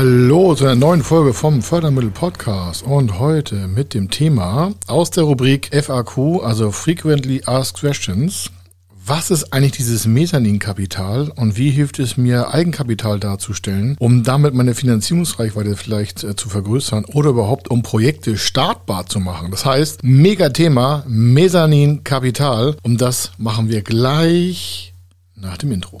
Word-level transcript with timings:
Hallo 0.00 0.54
zu 0.54 0.64
einer 0.64 0.76
neuen 0.76 1.02
Folge 1.02 1.34
vom 1.34 1.60
Fördermittel 1.60 2.10
Podcast 2.10 2.84
und 2.84 3.18
heute 3.18 3.68
mit 3.68 3.92
dem 3.92 4.10
Thema 4.10 4.72
aus 4.86 5.10
der 5.10 5.24
Rubrik 5.24 5.68
FAQ, 5.74 6.42
also 6.42 6.70
Frequently 6.70 7.42
Asked 7.44 7.80
Questions. 7.80 8.50
Was 9.04 9.30
ist 9.30 9.52
eigentlich 9.52 9.72
dieses 9.72 10.06
Mezzaninkapital 10.06 11.30
und 11.36 11.58
wie 11.58 11.68
hilft 11.68 11.98
es 11.98 12.16
mir, 12.16 12.48
Eigenkapital 12.48 13.20
darzustellen, 13.20 13.94
um 13.98 14.22
damit 14.22 14.54
meine 14.54 14.74
Finanzierungsreichweite 14.74 15.76
vielleicht 15.76 16.24
äh, 16.24 16.34
zu 16.34 16.48
vergrößern 16.48 17.04
oder 17.04 17.28
überhaupt 17.28 17.70
um 17.70 17.82
Projekte 17.82 18.38
startbar 18.38 19.04
zu 19.04 19.20
machen? 19.20 19.50
Das 19.50 19.66
heißt, 19.66 20.02
Megathema 20.02 21.04
Mezzaninkapital. 21.08 22.74
Um 22.84 22.96
das 22.96 23.32
machen 23.36 23.68
wir 23.68 23.82
gleich 23.82 24.94
nach 25.34 25.58
dem 25.58 25.72
Intro. 25.72 26.00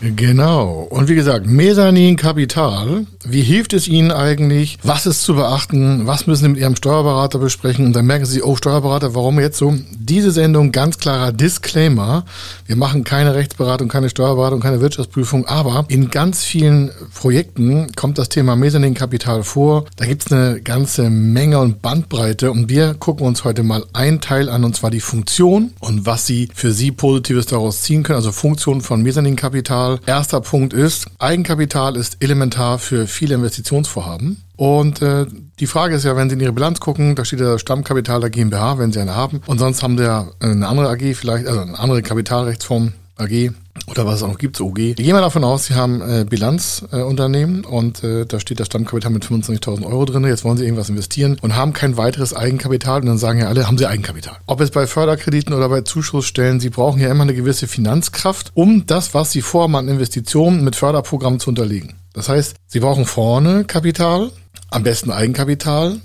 Genau. 0.00 0.86
Und 0.90 1.08
wie 1.08 1.14
gesagt, 1.14 1.46
Mesanin 1.46 2.16
Kapital. 2.16 3.06
Wie 3.24 3.42
hilft 3.42 3.72
es 3.72 3.88
Ihnen 3.88 4.12
eigentlich? 4.12 4.78
Was 4.82 5.06
ist 5.06 5.22
zu 5.22 5.34
beachten? 5.34 6.06
Was 6.06 6.26
müssen 6.26 6.44
Sie 6.44 6.48
mit 6.50 6.60
Ihrem 6.60 6.76
Steuerberater 6.76 7.38
besprechen? 7.38 7.86
Und 7.86 7.94
dann 7.94 8.06
merken 8.06 8.24
Sie, 8.24 8.42
oh 8.42 8.54
Steuerberater, 8.54 9.14
warum 9.14 9.40
jetzt 9.40 9.58
so? 9.58 9.74
Diese 9.98 10.30
Sendung 10.30 10.70
ganz 10.70 10.98
klarer 10.98 11.32
Disclaimer. 11.32 12.24
Wir 12.66 12.76
machen 12.76 13.02
keine 13.02 13.34
Rechtsberatung, 13.34 13.88
keine 13.88 14.08
Steuerberatung, 14.08 14.60
keine 14.60 14.80
Wirtschaftsprüfung, 14.80 15.46
aber 15.46 15.84
in 15.88 16.10
ganz 16.10 16.44
vielen 16.44 16.90
Projekten 17.14 17.88
kommt 17.96 18.18
das 18.18 18.28
Thema 18.28 18.54
Mesanin 18.56 18.94
Kapital 18.94 19.42
vor. 19.42 19.86
Da 19.96 20.06
gibt 20.06 20.26
es 20.26 20.32
eine 20.32 20.60
ganze 20.60 21.10
Menge 21.10 21.58
und 21.58 21.82
Bandbreite 21.82 22.52
und 22.52 22.68
wir 22.68 22.94
gucken 22.94 23.26
uns 23.26 23.44
heute 23.44 23.62
mal 23.62 23.84
einen 23.92 24.20
Teil 24.20 24.48
an 24.48 24.64
und 24.64 24.76
zwar 24.76 24.90
die 24.90 25.00
Funktion 25.00 25.72
und 25.80 26.06
was 26.06 26.26
Sie 26.26 26.48
für 26.54 26.72
Sie 26.72 26.92
Positives 26.92 27.46
daraus 27.46 27.82
ziehen 27.82 28.04
können. 28.04 28.16
Also 28.16 28.32
Funktion 28.32 28.80
von 28.80 29.02
Mesanin 29.02 29.36
Kapital 29.36 29.87
Eigenkapital. 29.88 30.14
Erster 30.14 30.40
Punkt 30.40 30.72
ist, 30.72 31.06
Eigenkapital 31.18 31.96
ist 31.96 32.18
elementar 32.20 32.78
für 32.78 33.06
viele 33.06 33.34
Investitionsvorhaben. 33.34 34.42
Und 34.56 35.02
äh, 35.02 35.26
die 35.60 35.66
Frage 35.66 35.94
ist 35.94 36.04
ja, 36.04 36.16
wenn 36.16 36.28
Sie 36.28 36.34
in 36.34 36.40
Ihre 36.40 36.52
Bilanz 36.52 36.80
gucken, 36.80 37.14
da 37.14 37.24
steht 37.24 37.40
ja 37.40 37.58
Stammkapital 37.58 38.20
der 38.20 38.30
GmbH, 38.30 38.78
wenn 38.78 38.92
Sie 38.92 39.00
eine 39.00 39.14
haben. 39.14 39.40
Und 39.46 39.58
sonst 39.58 39.82
haben 39.82 39.96
Sie 39.96 40.04
ja 40.04 40.28
eine 40.40 40.66
andere 40.66 40.88
AG 40.88 41.14
vielleicht, 41.14 41.46
also 41.46 41.60
eine 41.60 41.78
andere 41.78 42.02
Kapitalrechtsform 42.02 42.92
AG 43.18 43.52
oder 43.86 44.06
was 44.06 44.16
es 44.16 44.22
auch 44.22 44.38
gibt, 44.38 44.60
OG. 44.60 44.76
Wir 44.76 44.94
gehen 44.94 45.12
mal 45.12 45.20
davon 45.20 45.44
aus, 45.44 45.66
Sie 45.66 45.74
haben 45.74 46.00
äh, 46.02 46.24
Bilanzunternehmen 46.28 47.64
äh, 47.64 47.66
und 47.66 48.04
äh, 48.04 48.26
da 48.26 48.40
steht 48.40 48.60
das 48.60 48.66
Stammkapital 48.66 49.10
mit 49.10 49.24
25.000 49.24 49.84
Euro 49.86 50.04
drin. 50.04 50.24
Jetzt 50.24 50.44
wollen 50.44 50.56
Sie 50.56 50.64
irgendwas 50.64 50.88
investieren 50.88 51.38
und 51.40 51.56
haben 51.56 51.72
kein 51.72 51.96
weiteres 51.96 52.34
Eigenkapital 52.34 53.00
und 53.00 53.06
dann 53.06 53.18
sagen 53.18 53.40
ja 53.40 53.48
alle, 53.48 53.66
haben 53.66 53.78
Sie 53.78 53.86
Eigenkapital. 53.86 54.36
Ob 54.46 54.60
es 54.60 54.70
bei 54.70 54.86
Förderkrediten 54.86 55.54
oder 55.54 55.68
bei 55.68 55.82
Zuschussstellen, 55.82 56.60
Sie 56.60 56.70
brauchen 56.70 57.00
ja 57.00 57.10
immer 57.10 57.22
eine 57.22 57.34
gewisse 57.34 57.66
Finanzkraft, 57.66 58.52
um 58.54 58.86
das, 58.86 59.14
was 59.14 59.32
Sie 59.32 59.42
vorhaben 59.42 59.76
an 59.76 59.88
Investitionen 59.88 60.64
mit 60.64 60.76
Förderprogrammen 60.76 61.40
zu 61.40 61.50
unterlegen. 61.50 61.94
Das 62.12 62.28
heißt, 62.28 62.56
Sie 62.66 62.80
brauchen 62.80 63.06
vorne 63.06 63.64
Kapital, 63.64 64.30
am 64.70 64.82
besten 64.82 65.10
Eigenkapital, 65.10 66.00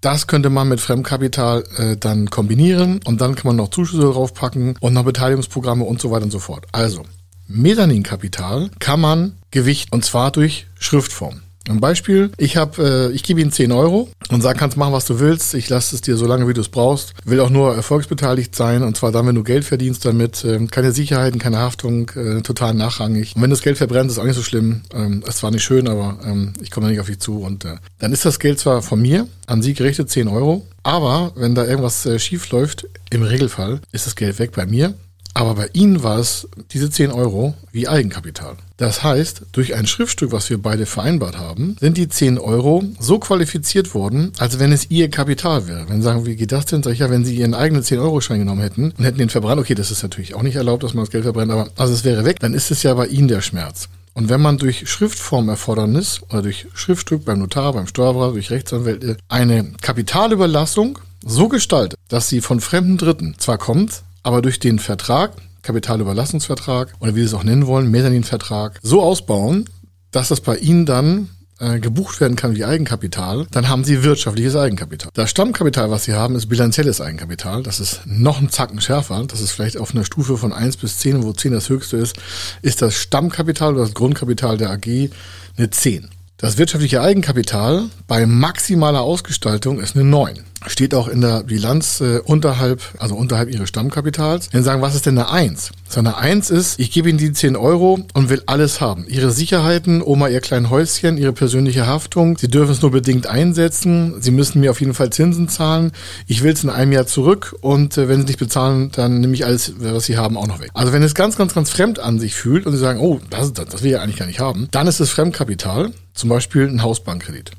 das 0.00 0.26
könnte 0.26 0.50
man 0.50 0.68
mit 0.68 0.80
Fremdkapital 0.80 1.64
äh, 1.76 1.96
dann 1.96 2.30
kombinieren 2.30 3.00
und 3.04 3.20
dann 3.20 3.34
kann 3.34 3.48
man 3.48 3.56
noch 3.56 3.70
Zuschüsse 3.70 4.02
draufpacken 4.02 4.76
und 4.80 4.94
noch 4.94 5.04
Beteiligungsprogramme 5.04 5.84
und 5.84 6.00
so 6.00 6.10
weiter 6.10 6.24
und 6.24 6.30
so 6.30 6.38
fort. 6.38 6.66
Also, 6.72 7.02
Mezzaninkapital 7.46 8.70
kann 8.78 9.00
man 9.00 9.36
gewichten 9.50 9.94
und 9.94 10.04
zwar 10.04 10.30
durch 10.30 10.66
Schriftform. 10.78 11.42
Ein 11.68 11.80
Beispiel, 11.80 12.30
ich 12.38 12.56
habe, 12.56 13.10
äh, 13.10 13.14
ich 13.14 13.22
gebe 13.22 13.40
Ihnen 13.40 13.52
10 13.52 13.70
Euro 13.70 14.08
und 14.30 14.40
sage, 14.40 14.58
kannst 14.58 14.76
machen, 14.76 14.94
was 14.94 15.04
du 15.04 15.20
willst. 15.20 15.54
Ich 15.54 15.68
lasse 15.68 15.94
es 15.94 16.00
dir 16.00 16.16
so 16.16 16.26
lange, 16.26 16.48
wie 16.48 16.54
du 16.54 16.60
es 16.60 16.68
brauchst. 16.68 17.12
Will 17.24 17.40
auch 17.40 17.50
nur 17.50 17.74
erfolgsbeteiligt 17.74 18.56
sein 18.56 18.82
und 18.82 18.96
zwar 18.96 19.12
dann, 19.12 19.26
wenn 19.26 19.34
du 19.34 19.42
Geld 19.42 19.64
verdienst 19.64 20.04
damit. 20.04 20.44
Äh, 20.44 20.66
keine 20.66 20.92
Sicherheiten, 20.92 21.38
keine 21.38 21.58
Haftung, 21.58 22.10
äh, 22.16 22.40
total 22.40 22.74
nachrangig. 22.74 23.36
Und 23.36 23.42
wenn 23.42 23.50
das 23.50 23.62
Geld 23.62 23.76
verbrennt, 23.76 24.10
ist 24.10 24.18
auch 24.18 24.24
nicht 24.24 24.36
so 24.36 24.42
schlimm. 24.42 24.82
Ähm, 24.94 25.22
es 25.26 25.42
war 25.42 25.50
nicht 25.50 25.62
schön, 25.62 25.86
aber 25.86 26.18
ähm, 26.24 26.54
ich 26.62 26.70
komme 26.70 26.88
nicht 26.88 27.00
auf 27.00 27.06
dich 27.06 27.20
zu. 27.20 27.40
Und 27.40 27.64
äh, 27.66 27.76
dann 27.98 28.12
ist 28.12 28.24
das 28.24 28.38
Geld 28.38 28.58
zwar 28.58 28.80
von 28.80 29.00
mir, 29.00 29.28
an 29.46 29.62
Sie 29.62 29.74
gerichtet 29.74 30.10
10 30.10 30.28
Euro, 30.28 30.66
aber 30.82 31.32
wenn 31.34 31.54
da 31.54 31.64
irgendwas 31.66 32.06
äh, 32.06 32.18
schief 32.18 32.50
läuft, 32.50 32.86
im 33.10 33.22
Regelfall 33.22 33.80
ist 33.92 34.06
das 34.06 34.16
Geld 34.16 34.38
weg 34.38 34.52
bei 34.52 34.64
mir 34.64 34.94
aber 35.34 35.54
bei 35.54 35.70
Ihnen 35.72 36.02
war 36.02 36.18
es 36.18 36.48
diese 36.72 36.90
10 36.90 37.12
Euro 37.12 37.54
wie 37.72 37.88
Eigenkapital. 37.88 38.56
Das 38.76 39.02
heißt, 39.04 39.42
durch 39.52 39.74
ein 39.74 39.86
Schriftstück, 39.86 40.32
was 40.32 40.50
wir 40.50 40.58
beide 40.58 40.86
vereinbart 40.86 41.38
haben, 41.38 41.76
sind 41.80 41.96
die 41.96 42.08
10 42.08 42.38
Euro 42.38 42.82
so 42.98 43.18
qualifiziert 43.18 43.94
worden, 43.94 44.32
als 44.38 44.58
wenn 44.58 44.72
es 44.72 44.90
Ihr 44.90 45.10
Kapital 45.10 45.68
wäre. 45.68 45.88
Wenn 45.88 45.98
Sie 45.98 46.04
sagen, 46.04 46.26
wie 46.26 46.36
geht 46.36 46.52
das 46.52 46.66
denn? 46.66 46.82
Sag 46.82 46.92
ich 46.92 47.00
ja, 47.00 47.10
wenn 47.10 47.24
Sie 47.24 47.36
Ihren 47.36 47.54
eigenen 47.54 47.82
10-Euro-Schein 47.82 48.38
genommen 48.38 48.62
hätten 48.62 48.92
und 48.96 49.04
hätten 49.04 49.18
den 49.18 49.30
verbrannt, 49.30 49.60
okay, 49.60 49.74
das 49.74 49.90
ist 49.90 50.02
natürlich 50.02 50.34
auch 50.34 50.42
nicht 50.42 50.56
erlaubt, 50.56 50.82
dass 50.82 50.94
man 50.94 51.04
das 51.04 51.12
Geld 51.12 51.24
verbrennt, 51.24 51.52
aber 51.52 51.68
also 51.76 51.92
es 51.92 52.04
wäre 52.04 52.24
weg, 52.24 52.40
dann 52.40 52.54
ist 52.54 52.70
es 52.70 52.82
ja 52.82 52.94
bei 52.94 53.06
Ihnen 53.06 53.28
der 53.28 53.42
Schmerz. 53.42 53.88
Und 54.14 54.28
wenn 54.28 54.40
man 54.40 54.58
durch 54.58 54.90
Schriftformerfordernis 54.90 56.20
oder 56.30 56.42
durch 56.42 56.66
Schriftstück 56.74 57.24
beim 57.24 57.38
Notar, 57.38 57.72
beim 57.72 57.86
Steuerberater, 57.86 58.32
durch 58.32 58.50
Rechtsanwälte 58.50 59.16
eine 59.28 59.72
Kapitalüberlassung 59.80 60.98
so 61.24 61.48
gestaltet, 61.48 61.98
dass 62.08 62.28
sie 62.28 62.40
von 62.40 62.60
fremden 62.60 62.98
Dritten 62.98 63.34
zwar 63.38 63.58
kommt, 63.58 64.02
aber 64.22 64.42
durch 64.42 64.58
den 64.58 64.78
Vertrag, 64.78 65.32
Kapitalüberlassungsvertrag 65.62 66.94
oder 67.00 67.14
wie 67.14 67.20
Sie 67.20 67.26
es 67.26 67.34
auch 67.34 67.44
nennen 67.44 67.66
wollen, 67.66 67.90
Mezzaninvertrag, 67.90 68.78
so 68.82 69.02
ausbauen, 69.02 69.68
dass 70.10 70.28
das 70.28 70.40
bei 70.40 70.56
Ihnen 70.56 70.86
dann 70.86 71.28
äh, 71.60 71.78
gebucht 71.78 72.20
werden 72.20 72.36
kann 72.36 72.56
wie 72.56 72.64
Eigenkapital, 72.64 73.46
dann 73.50 73.68
haben 73.68 73.84
Sie 73.84 74.02
wirtschaftliches 74.02 74.56
Eigenkapital. 74.56 75.10
Das 75.14 75.30
Stammkapital, 75.30 75.90
was 75.90 76.04
Sie 76.04 76.14
haben, 76.14 76.34
ist 76.34 76.48
bilanzielles 76.48 77.00
Eigenkapital. 77.00 77.62
Das 77.62 77.80
ist 77.80 78.00
noch 78.06 78.40
ein 78.40 78.48
Zacken 78.48 78.80
schärfer. 78.80 79.22
Das 79.28 79.40
ist 79.40 79.52
vielleicht 79.52 79.76
auf 79.76 79.94
einer 79.94 80.04
Stufe 80.04 80.38
von 80.38 80.52
1 80.52 80.78
bis 80.78 80.98
10, 80.98 81.22
wo 81.22 81.32
10 81.32 81.52
das 81.52 81.68
höchste 81.68 81.98
ist, 81.98 82.16
ist 82.62 82.80
das 82.80 82.94
Stammkapital 82.94 83.74
oder 83.74 83.82
das 83.82 83.94
Grundkapital 83.94 84.56
der 84.56 84.70
AG 84.70 85.10
eine 85.56 85.70
10. 85.70 86.08
Das 86.38 86.56
wirtschaftliche 86.56 87.02
Eigenkapital 87.02 87.90
bei 88.06 88.24
maximaler 88.24 89.02
Ausgestaltung 89.02 89.78
ist 89.78 89.94
eine 89.94 90.04
9. 90.04 90.42
Steht 90.66 90.94
auch 90.94 91.08
in 91.08 91.22
der 91.22 91.42
Bilanz 91.44 92.00
äh, 92.00 92.20
unterhalb, 92.22 92.82
also 92.98 93.14
unterhalb 93.14 93.50
ihres 93.50 93.68
Stammkapitals. 93.68 94.50
Dann 94.50 94.62
sagen, 94.62 94.82
was 94.82 94.94
ist 94.94 95.06
denn 95.06 95.18
eine 95.18 95.30
1? 95.30 95.70
So 95.88 96.00
eine 96.00 96.18
1 96.18 96.50
ist, 96.50 96.78
ich 96.78 96.90
gebe 96.90 97.08
Ihnen 97.08 97.18
die 97.18 97.32
10 97.32 97.56
Euro 97.56 97.98
und 98.12 98.28
will 98.28 98.42
alles 98.46 98.80
haben. 98.80 99.06
Ihre 99.08 99.30
Sicherheiten, 99.30 100.02
Oma, 100.02 100.28
Ihr 100.28 100.40
kleines 100.40 100.70
Häuschen, 100.70 101.16
Ihre 101.16 101.32
persönliche 101.32 101.86
Haftung. 101.86 102.36
Sie 102.36 102.48
dürfen 102.48 102.72
es 102.72 102.82
nur 102.82 102.90
bedingt 102.90 103.26
einsetzen. 103.26 104.20
Sie 104.20 104.30
müssen 104.30 104.60
mir 104.60 104.70
auf 104.70 104.80
jeden 104.80 104.94
Fall 104.94 105.10
Zinsen 105.10 105.48
zahlen. 105.48 105.92
Ich 106.26 106.42
will 106.42 106.52
es 106.52 106.62
in 106.62 106.70
einem 106.70 106.92
Jahr 106.92 107.06
zurück 107.06 107.56
und 107.62 107.96
äh, 107.96 108.08
wenn 108.08 108.20
Sie 108.20 108.26
nicht 108.26 108.38
bezahlen, 108.38 108.90
dann 108.92 109.20
nehme 109.20 109.34
ich 109.34 109.46
alles, 109.46 109.72
was 109.78 110.04
Sie 110.04 110.18
haben, 110.18 110.36
auch 110.36 110.46
noch 110.46 110.60
weg. 110.60 110.70
Also 110.74 110.92
wenn 110.92 111.02
es 111.02 111.14
ganz, 111.14 111.36
ganz, 111.36 111.54
ganz 111.54 111.70
fremd 111.70 111.98
an 111.98 112.18
sich 112.18 112.34
fühlt 112.34 112.66
und 112.66 112.72
Sie 112.72 112.78
sagen, 112.78 113.00
oh, 113.00 113.18
das, 113.30 113.52
das, 113.52 113.82
will 113.82 113.92
ich 113.92 113.98
eigentlich 113.98 114.16
gar 114.16 114.26
nicht 114.26 114.40
haben, 114.40 114.68
dann 114.70 114.86
ist 114.86 115.00
es 115.00 115.10
Fremdkapital. 115.10 115.92
Zum 116.12 116.28
Beispiel 116.28 116.68
ein 116.68 116.82
Hausbankkredit. 116.82 117.52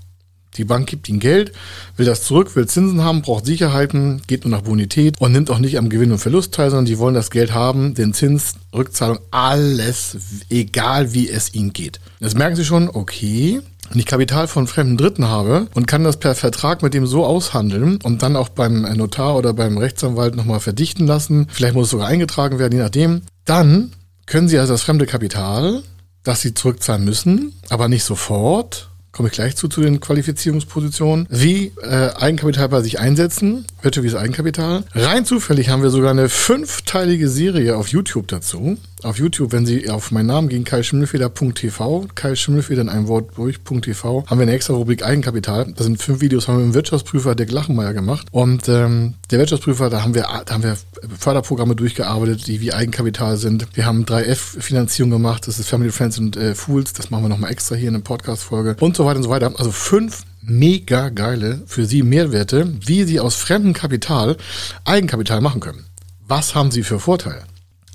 Die 0.57 0.65
Bank 0.65 0.87
gibt 0.87 1.07
ihnen 1.07 1.19
Geld, 1.19 1.53
will 1.95 2.05
das 2.05 2.23
zurück, 2.23 2.55
will 2.55 2.67
Zinsen 2.67 3.03
haben, 3.03 3.21
braucht 3.21 3.45
Sicherheiten, 3.45 4.21
geht 4.27 4.43
nur 4.43 4.51
nach 4.51 4.63
Bonität 4.63 5.15
und 5.19 5.31
nimmt 5.31 5.49
auch 5.49 5.59
nicht 5.59 5.77
am 5.77 5.89
Gewinn 5.89 6.11
und 6.11 6.17
Verlust 6.17 6.53
teil, 6.53 6.69
sondern 6.69 6.85
die 6.85 6.97
wollen 6.97 7.15
das 7.15 7.31
Geld 7.31 7.53
haben, 7.53 7.93
den 7.93 8.13
Zins, 8.13 8.55
Rückzahlung, 8.73 9.19
alles, 9.31 10.17
egal 10.49 11.13
wie 11.13 11.29
es 11.29 11.53
ihnen 11.53 11.73
geht. 11.73 11.99
Jetzt 12.19 12.37
merken 12.37 12.55
Sie 12.55 12.65
schon, 12.65 12.89
okay, 12.89 13.61
wenn 13.89 13.99
ich 13.99 14.05
Kapital 14.05 14.47
von 14.47 14.67
fremden 14.67 14.97
Dritten 14.97 15.27
habe 15.27 15.67
und 15.73 15.87
kann 15.87 16.03
das 16.03 16.17
per 16.17 16.35
Vertrag 16.35 16.83
mit 16.83 16.93
dem 16.93 17.05
so 17.05 17.25
aushandeln 17.25 17.99
und 18.03 18.21
dann 18.21 18.35
auch 18.35 18.49
beim 18.49 18.81
Notar 18.81 19.35
oder 19.35 19.53
beim 19.53 19.77
Rechtsanwalt 19.77 20.35
nochmal 20.35 20.59
verdichten 20.59 21.07
lassen, 21.07 21.47
vielleicht 21.51 21.75
muss 21.75 21.87
es 21.87 21.91
sogar 21.91 22.07
eingetragen 22.07 22.59
werden, 22.59 22.73
je 22.73 22.83
nachdem, 22.83 23.21
dann 23.45 23.91
können 24.25 24.47
Sie 24.47 24.59
also 24.59 24.73
das 24.73 24.83
fremde 24.83 25.05
Kapital 25.05 25.83
das 26.23 26.41
sie 26.41 26.53
zurückzahlen 26.53 27.03
müssen, 27.03 27.53
aber 27.69 27.87
nicht 27.87 28.03
sofort, 28.03 28.89
komme 29.11 29.29
ich 29.29 29.33
gleich 29.33 29.55
zu, 29.55 29.67
zu 29.67 29.81
den 29.81 29.99
Qualifizierungspositionen, 29.99 31.27
wie 31.29 31.71
äh, 31.83 32.09
Eigenkapital 32.15 32.69
bei 32.69 32.81
sich 32.81 32.99
einsetzen, 32.99 33.65
wirtschaftliches 33.81 34.17
Eigenkapital. 34.17 34.83
Rein 34.93 35.25
zufällig 35.25 35.69
haben 35.69 35.83
wir 35.83 35.89
sogar 35.89 36.11
eine 36.11 36.29
fünfteilige 36.29 37.27
Serie 37.27 37.77
auf 37.77 37.87
YouTube 37.89 38.27
dazu. 38.27 38.77
Auf 39.03 39.17
YouTube, 39.17 39.51
wenn 39.51 39.65
Sie 39.65 39.89
auf 39.89 40.11
meinen 40.11 40.27
Namen 40.27 40.47
gehen, 40.47 40.63
kaischimmelfeder.tv, 40.63 42.07
Kai 42.13 42.35
Schimmelfeder 42.35 42.83
in 42.83 42.89
einem 42.89 43.07
Wort 43.07 43.35
durch.tv, 43.35 44.25
haben 44.27 44.37
wir 44.37 44.43
eine 44.43 44.53
extra 44.53 44.75
Rubrik 44.75 45.03
Eigenkapital. 45.03 45.73
Das 45.75 45.87
sind 45.87 46.01
fünf 46.01 46.21
Videos, 46.21 46.47
haben 46.47 46.57
wir 46.57 46.65
mit 46.65 46.73
dem 46.73 46.75
Wirtschaftsprüfer 46.75 47.33
Dirk 47.33 47.51
Lachenmeier 47.51 47.93
gemacht. 47.93 48.27
Und 48.31 48.69
ähm, 48.69 49.15
der 49.31 49.39
Wirtschaftsprüfer, 49.39 49.89
da 49.89 50.03
haben 50.03 50.13
wir, 50.13 50.27
da 50.45 50.53
haben 50.53 50.61
wir 50.63 50.77
Förderprogramme 51.17 51.75
durchgearbeitet, 51.75 52.45
die 52.45 52.61
wie 52.61 52.73
Eigenkapital 52.73 53.37
sind. 53.37 53.65
Wir 53.73 53.87
haben 53.87 54.05
3F-Finanzierung 54.05 55.09
gemacht, 55.09 55.47
das 55.47 55.57
ist 55.57 55.67
Family, 55.67 55.91
Friends 55.91 56.19
und 56.19 56.37
äh, 56.37 56.53
Fools, 56.53 56.93
das 56.93 57.09
machen 57.09 57.23
wir 57.23 57.29
nochmal 57.29 57.51
extra 57.51 57.75
hier 57.75 57.87
in 57.87 57.95
der 57.95 58.01
Podcast-Folge 58.01 58.75
und 58.79 58.95
so 58.95 59.00
weiter 59.05 59.17
und 59.17 59.23
so 59.23 59.29
weiter. 59.29 59.53
Also 59.57 59.71
fünf 59.71 60.23
mega 60.41 61.09
geile 61.09 61.61
für 61.65 61.85
Sie 61.85 62.03
Mehrwerte, 62.03 62.71
wie 62.85 63.03
Sie 63.03 63.19
aus 63.19 63.35
fremdem 63.35 63.73
Kapital 63.73 64.37
Eigenkapital 64.85 65.41
machen 65.41 65.61
können. 65.61 65.85
Was 66.27 66.55
haben 66.55 66.71
Sie 66.71 66.83
für 66.83 66.99
Vorteile? 66.99 67.43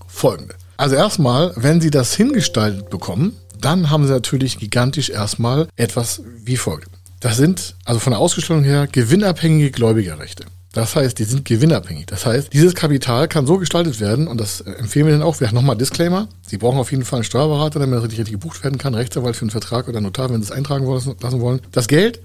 Folgende. 0.06 0.54
Also 0.76 0.94
erstmal, 0.94 1.52
wenn 1.56 1.80
Sie 1.80 1.90
das 1.90 2.14
hingestaltet 2.14 2.90
bekommen, 2.90 3.36
dann 3.60 3.90
haben 3.90 4.06
Sie 4.06 4.12
natürlich 4.12 4.58
gigantisch 4.58 5.10
erstmal 5.10 5.68
etwas 5.76 6.22
wie 6.44 6.56
folgt. 6.56 6.90
Das 7.20 7.36
sind 7.36 7.74
also 7.84 7.98
von 7.98 8.12
der 8.12 8.20
Ausgestaltung 8.20 8.64
her 8.64 8.86
gewinnabhängige 8.86 9.70
Gläubigerrechte. 9.70 10.44
Das 10.76 10.94
heißt, 10.94 11.18
die 11.18 11.24
sind 11.24 11.46
gewinnabhängig. 11.46 12.04
Das 12.04 12.26
heißt, 12.26 12.52
dieses 12.52 12.74
Kapital 12.74 13.28
kann 13.28 13.46
so 13.46 13.56
gestaltet 13.56 13.98
werden, 13.98 14.28
und 14.28 14.38
das 14.38 14.60
empfehlen 14.60 15.06
wir 15.06 15.14
dann 15.14 15.22
auch. 15.22 15.40
Wir 15.40 15.48
haben 15.48 15.54
nochmal 15.54 15.74
Disclaimer. 15.74 16.28
Sie 16.46 16.58
brauchen 16.58 16.78
auf 16.78 16.90
jeden 16.90 17.06
Fall 17.06 17.20
einen 17.20 17.24
Steuerberater, 17.24 17.80
damit 17.80 17.96
das 17.96 18.02
richtig, 18.02 18.18
richtig 18.18 18.34
gebucht 18.34 18.62
werden 18.62 18.76
kann, 18.76 18.94
Rechtsanwalt 18.94 19.36
für 19.36 19.44
einen 19.44 19.50
Vertrag 19.50 19.88
oder 19.88 20.02
Notar, 20.02 20.28
wenn 20.28 20.42
Sie 20.42 20.48
es 20.48 20.52
eintragen 20.52 20.86
lassen 20.86 21.40
wollen. 21.40 21.60
Das 21.72 21.88
Geld 21.88 22.20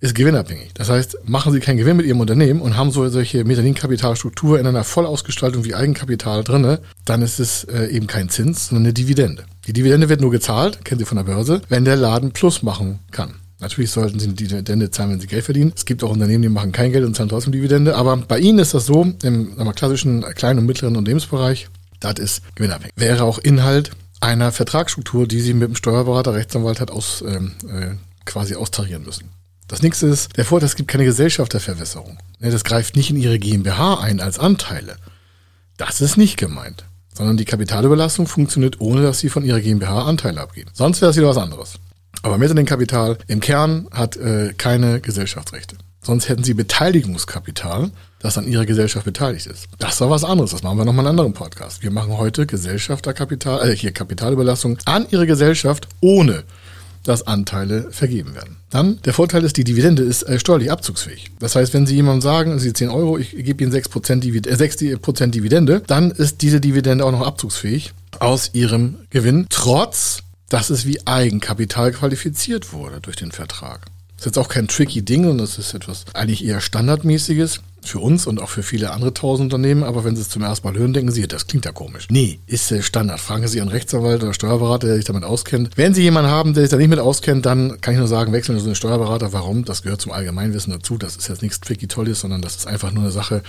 ist 0.00 0.14
gewinnabhängig. 0.14 0.70
Das 0.72 0.88
heißt, 0.88 1.28
machen 1.28 1.52
Sie 1.52 1.60
keinen 1.60 1.76
Gewinn 1.76 1.98
mit 1.98 2.06
Ihrem 2.06 2.20
Unternehmen 2.20 2.62
und 2.62 2.78
haben 2.78 2.90
so 2.90 3.06
solche 3.10 3.44
Mezzaninkapitalstruktur 3.44 4.58
in 4.58 4.66
einer 4.66 4.82
Vollausgestaltung 4.82 5.66
wie 5.66 5.74
Eigenkapital 5.74 6.42
drinne, 6.42 6.80
dann 7.04 7.20
ist 7.20 7.38
es 7.38 7.64
äh, 7.64 7.88
eben 7.88 8.06
kein 8.06 8.30
Zins, 8.30 8.68
sondern 8.68 8.84
eine 8.84 8.94
Dividende. 8.94 9.44
Die 9.66 9.74
Dividende 9.74 10.08
wird 10.08 10.22
nur 10.22 10.30
gezahlt, 10.30 10.86
kennen 10.86 11.00
Sie 11.00 11.04
von 11.04 11.18
der 11.18 11.24
Börse, 11.24 11.60
wenn 11.68 11.84
der 11.84 11.96
Laden 11.96 12.32
Plus 12.32 12.62
machen 12.62 13.00
kann. 13.10 13.34
Natürlich 13.60 13.90
sollten 13.90 14.18
Sie 14.18 14.26
eine 14.26 14.34
Dividende 14.34 14.90
zahlen, 14.90 15.10
wenn 15.10 15.20
Sie 15.20 15.26
Geld 15.26 15.44
verdienen. 15.44 15.72
Es 15.76 15.84
gibt 15.84 16.02
auch 16.02 16.10
Unternehmen, 16.10 16.42
die 16.42 16.48
machen 16.48 16.72
kein 16.72 16.92
Geld 16.92 17.04
und 17.04 17.14
zahlen 17.14 17.28
trotzdem 17.28 17.52
Dividende. 17.52 17.94
Aber 17.94 18.16
bei 18.16 18.38
Ihnen 18.38 18.58
ist 18.58 18.72
das 18.72 18.86
so, 18.86 19.02
im 19.22 19.56
wir, 19.56 19.72
klassischen 19.74 20.22
kleinen 20.34 20.60
und 20.60 20.66
mittleren 20.66 20.96
Unternehmensbereich, 20.96 21.68
das 22.00 22.14
ist 22.14 22.42
gewinnabhängig. 22.54 22.94
Wäre 22.96 23.24
auch 23.24 23.38
Inhalt 23.38 23.90
einer 24.20 24.50
Vertragsstruktur, 24.52 25.26
die 25.26 25.40
Sie 25.40 25.52
mit 25.52 25.68
dem 25.68 25.76
Steuerberater, 25.76 26.34
Rechtsanwalt 26.34 26.80
hat 26.80 26.90
aus, 26.90 27.22
ähm, 27.26 27.52
äh, 27.68 27.96
quasi 28.24 28.54
austarieren 28.54 29.04
müssen. 29.04 29.30
Das 29.68 29.82
nächste 29.82 30.06
ist 30.06 30.36
der 30.36 30.44
Vorteil, 30.44 30.66
es 30.66 30.74
gibt 30.74 30.90
keine 30.90 31.04
Gesellschafterverwässerung. 31.04 32.18
Das 32.40 32.64
greift 32.64 32.96
nicht 32.96 33.10
in 33.10 33.16
Ihre 33.16 33.38
GmbH 33.38 34.00
ein 34.00 34.20
als 34.20 34.38
Anteile. 34.38 34.96
Das 35.76 36.00
ist 36.00 36.16
nicht 36.16 36.36
gemeint. 36.38 36.84
Sondern 37.14 37.36
die 37.36 37.44
Kapitalüberlastung 37.44 38.26
funktioniert, 38.26 38.80
ohne 38.80 39.02
dass 39.02 39.20
Sie 39.20 39.28
von 39.28 39.44
Ihrer 39.44 39.60
GmbH 39.60 40.04
Anteile 40.04 40.40
abgeben. 40.40 40.70
Sonst 40.72 41.02
wäre 41.02 41.10
es 41.10 41.16
wieder 41.16 41.28
was 41.28 41.36
anderes. 41.36 41.74
Aber 42.22 42.38
Mezzaninkapital 42.38 43.18
im 43.26 43.40
Kern 43.40 43.88
hat 43.90 44.16
äh, 44.16 44.52
keine 44.56 45.00
Gesellschaftsrechte. 45.00 45.76
Sonst 46.02 46.28
hätten 46.28 46.44
Sie 46.44 46.54
Beteiligungskapital, 46.54 47.90
das 48.20 48.38
an 48.38 48.46
Ihrer 48.46 48.64
Gesellschaft 48.64 49.04
beteiligt 49.04 49.46
ist. 49.46 49.68
Das 49.78 50.00
war 50.00 50.08
was 50.10 50.24
anderes. 50.24 50.50
Das 50.50 50.62
machen 50.62 50.78
wir 50.78 50.84
nochmal 50.84 51.04
in 51.04 51.08
einem 51.08 51.20
anderen 51.20 51.34
Podcast. 51.34 51.82
Wir 51.82 51.90
machen 51.90 52.16
heute 52.16 52.46
Gesellschafterkapital, 52.46 53.68
äh, 53.68 53.76
hier 53.76 53.92
Kapitalüberlassung 53.92 54.78
an 54.86 55.06
Ihre 55.10 55.26
Gesellschaft, 55.26 55.88
ohne 56.00 56.44
dass 57.04 57.26
Anteile 57.26 57.90
vergeben 57.90 58.34
werden. 58.34 58.56
Dann, 58.70 59.00
der 59.02 59.14
Vorteil 59.14 59.44
ist, 59.44 59.56
die 59.56 59.64
Dividende 59.64 60.02
ist 60.02 60.22
äh, 60.22 60.38
steuerlich 60.38 60.70
abzugsfähig. 60.70 61.30
Das 61.38 61.56
heißt, 61.56 61.72
wenn 61.74 61.86
Sie 61.86 61.94
jemandem 61.94 62.20
sagen, 62.20 62.58
Sie 62.58 62.72
10 62.72 62.90
Euro, 62.90 63.18
ich 63.18 63.30
gebe 63.30 63.62
Ihnen 63.62 63.72
6%, 63.72 64.20
Divid 64.20 64.46
äh, 64.46 64.56
6 64.56 64.76
Dividende, 64.76 65.82
dann 65.86 66.10
ist 66.10 66.42
diese 66.42 66.60
Dividende 66.60 67.04
auch 67.04 67.12
noch 67.12 67.26
abzugsfähig 67.26 67.92
aus 68.18 68.50
Ihrem 68.52 68.96
Gewinn, 69.10 69.46
trotz, 69.48 70.22
dass 70.50 70.68
es 70.68 70.84
wie 70.84 71.06
Eigenkapital 71.06 71.92
qualifiziert 71.92 72.74
wurde 72.74 73.00
durch 73.00 73.16
den 73.16 73.32
Vertrag. 73.32 73.86
Das 74.16 74.26
ist 74.26 74.36
jetzt 74.36 74.38
auch 74.38 74.50
kein 74.50 74.68
tricky 74.68 75.02
Ding, 75.02 75.22
sondern 75.24 75.46
das 75.46 75.56
ist 75.56 75.72
etwas 75.72 76.04
eigentlich 76.12 76.44
eher 76.44 76.60
standardmäßiges 76.60 77.60
für 77.82 78.00
uns 78.00 78.26
und 78.26 78.38
auch 78.42 78.50
für 78.50 78.62
viele 78.62 78.90
andere 78.90 79.14
tausend 79.14 79.46
Unternehmen. 79.46 79.82
Aber 79.82 80.04
wenn 80.04 80.14
Sie 80.14 80.20
es 80.20 80.28
zum 80.28 80.42
ersten 80.42 80.66
Mal 80.68 80.76
hören, 80.76 80.92
denken 80.92 81.10
Sie, 81.10 81.26
das 81.26 81.46
klingt 81.46 81.64
ja 81.64 81.72
komisch. 81.72 82.08
Nee, 82.10 82.38
ist 82.46 82.74
Standard. 82.84 83.20
Fragen 83.20 83.48
Sie 83.48 83.62
einen 83.62 83.70
Rechtsanwalt 83.70 84.22
oder 84.22 84.34
Steuerberater, 84.34 84.88
der 84.88 84.96
sich 84.96 85.06
damit 85.06 85.24
auskennt. 85.24 85.70
Wenn 85.76 85.94
Sie 85.94 86.02
jemanden 86.02 86.30
haben, 86.30 86.52
der 86.52 86.64
sich 86.64 86.70
da 86.70 86.76
nicht 86.76 86.90
mit 86.90 86.98
auskennt, 86.98 87.46
dann 87.46 87.80
kann 87.80 87.94
ich 87.94 87.98
nur 87.98 88.08
sagen, 88.08 88.32
wechseln 88.34 88.58
Sie 88.58 88.66
einen 88.66 88.74
Steuerberater. 88.74 89.32
Warum? 89.32 89.64
Das 89.64 89.82
gehört 89.82 90.02
zum 90.02 90.12
Allgemeinwissen 90.12 90.72
dazu. 90.72 90.98
Das 90.98 91.16
ist 91.16 91.28
jetzt 91.28 91.40
nichts 91.40 91.60
tricky 91.60 91.86
Tolles, 91.86 92.20
sondern 92.20 92.42
das 92.42 92.56
ist 92.56 92.66
einfach 92.66 92.92
nur 92.92 93.04
eine 93.04 93.12
Sache, 93.12 93.42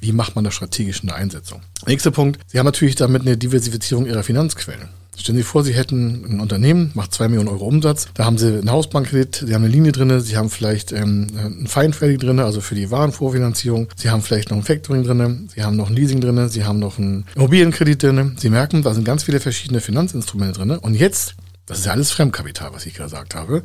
wie 0.00 0.12
macht 0.12 0.34
man 0.34 0.44
das 0.44 0.54
strategisch 0.54 1.00
in 1.00 1.08
der 1.08 1.16
Einsetzung? 1.16 1.60
Nächster 1.86 2.10
Punkt. 2.10 2.40
Sie 2.46 2.58
haben 2.58 2.66
natürlich 2.66 2.94
damit 2.94 3.22
eine 3.22 3.36
Diversifizierung 3.36 4.06
Ihrer 4.06 4.22
Finanzquellen. 4.22 4.88
Stellen 5.16 5.38
Sie 5.38 5.44
vor, 5.44 5.64
Sie 5.64 5.72
hätten 5.72 6.24
ein 6.28 6.40
Unternehmen, 6.40 6.90
macht 6.94 7.14
zwei 7.14 7.28
Millionen 7.28 7.48
Euro 7.48 7.66
Umsatz. 7.66 8.06
Da 8.14 8.26
haben 8.26 8.36
Sie 8.36 8.48
einen 8.48 8.70
Hausbankkredit, 8.70 9.44
Sie 9.46 9.54
haben 9.54 9.64
eine 9.64 9.72
Linie 9.72 9.92
drin, 9.92 10.20
Sie 10.20 10.36
haben 10.36 10.50
vielleicht 10.50 10.92
ähm, 10.92 11.28
ein 11.34 11.66
Feinfertig 11.66 12.18
drin, 12.18 12.38
also 12.38 12.60
für 12.60 12.74
die 12.74 12.90
Warenvorfinanzierung. 12.90 13.88
Sie 13.96 14.10
haben 14.10 14.20
vielleicht 14.22 14.50
noch 14.50 14.58
ein 14.58 14.62
Factoring 14.62 15.04
drin, 15.04 15.48
Sie 15.54 15.64
haben 15.64 15.76
noch 15.76 15.88
ein 15.88 15.96
Leasing 15.96 16.20
drin, 16.20 16.48
Sie 16.50 16.64
haben 16.64 16.78
noch 16.78 16.98
einen 16.98 17.24
Immobilienkredit 17.34 18.02
drin. 18.02 18.36
Sie 18.38 18.50
merken, 18.50 18.82
da 18.82 18.92
sind 18.92 19.04
ganz 19.04 19.24
viele 19.24 19.40
verschiedene 19.40 19.80
Finanzinstrumente 19.80 20.60
drin. 20.60 20.70
Und 20.72 20.94
jetzt, 20.94 21.34
das 21.64 21.78
ist 21.78 21.86
ja 21.86 21.92
alles 21.92 22.10
Fremdkapital, 22.10 22.72
was 22.74 22.84
ich 22.84 22.94
gesagt 22.94 23.34
habe. 23.34 23.62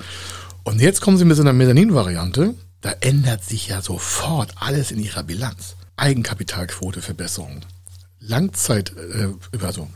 Und 0.63 0.79
jetzt 0.79 1.01
kommen 1.01 1.17
Sie 1.17 1.25
mit 1.25 1.35
so 1.35 1.43
einer 1.43 1.53
Mezzanin-Variante. 1.53 2.55
Da 2.79 2.93
ändert 3.01 3.43
sich 3.43 3.67
ja 3.67 3.81
sofort 3.81 4.53
alles 4.55 4.91
in 4.91 4.99
Ihrer 4.99 5.23
Bilanz. 5.23 5.75
Eigenkapitalquote 5.97 7.01
Verbesserung. 7.01 7.61
Langzeit, 8.19 8.93
äh, 8.95 9.27
also 9.65 9.87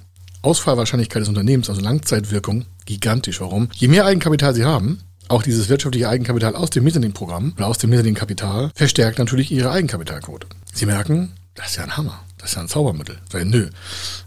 Ausfallwahrscheinlichkeit 0.45 1.21
des 1.21 1.29
Unternehmens, 1.29 1.69
also 1.69 1.81
Langzeitwirkung, 1.81 2.65
gigantisch. 2.85 3.41
Warum? 3.41 3.69
Je 3.73 3.87
mehr 3.87 4.05
Eigenkapital 4.05 4.53
Sie 4.53 4.63
haben, 4.63 4.99
auch 5.27 5.41
dieses 5.41 5.69
wirtschaftliche 5.69 6.07
Eigenkapital 6.07 6.55
aus 6.55 6.69
dem 6.69 6.83
Mezzanine-Programm 6.83 7.53
oder 7.57 7.67
aus 7.67 7.79
dem 7.79 7.89
Mezzanine-Kapital 7.89 8.71
verstärkt 8.75 9.17
natürlich 9.17 9.51
Ihre 9.51 9.71
Eigenkapitalquote. 9.71 10.47
Sie 10.71 10.85
merken, 10.85 11.33
das 11.55 11.67
ist 11.67 11.77
ja 11.77 11.83
ein 11.83 11.97
Hammer. 11.97 12.19
Das 12.37 12.51
ist 12.51 12.57
ja 12.57 12.61
ein 12.61 12.67
Zaubermittel. 12.67 13.17
Sagen, 13.31 13.49
nö, 13.49 13.69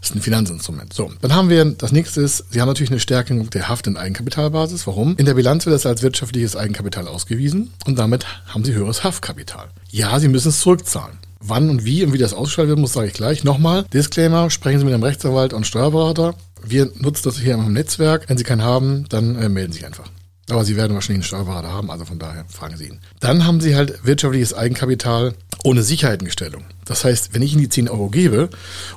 das 0.01 0.09
ist 0.09 0.15
ein 0.15 0.21
Finanzinstrument. 0.21 0.91
So, 0.91 1.09
dann 1.21 1.33
haben 1.33 1.47
wir, 1.47 1.63
das 1.63 1.93
nächste 1.93 2.19
ist, 2.19 2.43
Sie 2.49 2.59
haben 2.59 2.67
natürlich 2.67 2.91
eine 2.91 2.99
Stärkung 2.99 3.49
der 3.51 3.69
Haft- 3.69 3.87
und 3.87 3.95
Eigenkapitalbasis. 3.95 4.87
Warum? 4.87 5.15
In 5.15 5.25
der 5.25 5.35
Bilanz 5.35 5.65
wird 5.65 5.75
das 5.75 5.85
als 5.85 6.01
wirtschaftliches 6.01 6.57
Eigenkapital 6.57 7.07
ausgewiesen 7.07 7.71
und 7.85 7.97
damit 7.97 8.25
haben 8.47 8.65
Sie 8.65 8.73
höheres 8.73 9.05
Haftkapital. 9.05 9.69
Ja, 9.89 10.19
Sie 10.19 10.27
müssen 10.27 10.49
es 10.49 10.59
zurückzahlen. 10.59 11.17
Wann 11.41 11.69
und 11.69 11.85
wie 11.85 12.03
und 12.03 12.13
wie 12.13 12.17
das 12.17 12.33
ausgeschaltet 12.33 12.69
wird, 12.69 12.79
muss 12.79 12.93
sage 12.93 13.07
ich 13.07 13.13
gleich. 13.13 13.43
Nochmal, 13.43 13.85
Disclaimer, 13.93 14.49
sprechen 14.49 14.79
Sie 14.79 14.85
mit 14.85 14.93
einem 14.93 15.03
Rechtsanwalt 15.03 15.53
und 15.53 15.65
Steuerberater. 15.65 16.35
Wir 16.65 16.91
nutzen 16.97 17.23
das 17.23 17.39
hier 17.39 17.53
im 17.53 17.71
Netzwerk. 17.71 18.27
Wenn 18.27 18.37
Sie 18.37 18.43
keinen 18.43 18.63
haben, 18.63 19.05
dann 19.09 19.35
äh, 19.35 19.47
melden 19.47 19.71
Sie 19.71 19.79
sich 19.79 19.85
einfach. 19.87 20.09
Aber 20.49 20.65
Sie 20.65 20.75
werden 20.75 20.93
wahrscheinlich 20.93 21.17
einen 21.17 21.23
Steuerberater 21.23 21.71
haben, 21.71 21.91
also 21.91 22.05
von 22.05 22.19
daher 22.19 22.45
fragen 22.49 22.77
Sie 22.77 22.85
ihn. 22.85 22.99
Dann 23.19 23.45
haben 23.45 23.61
Sie 23.61 23.75
halt 23.75 24.05
wirtschaftliches 24.05 24.53
Eigenkapital 24.53 25.33
ohne 25.63 25.83
Sicherheitengestellung. 25.83 26.63
Das 26.89 27.05
heißt, 27.05 27.35
wenn 27.35 27.43
ich 27.43 27.53
Ihnen 27.53 27.61
die 27.61 27.69
10 27.69 27.87
Euro 27.87 28.09
gebe 28.09 28.49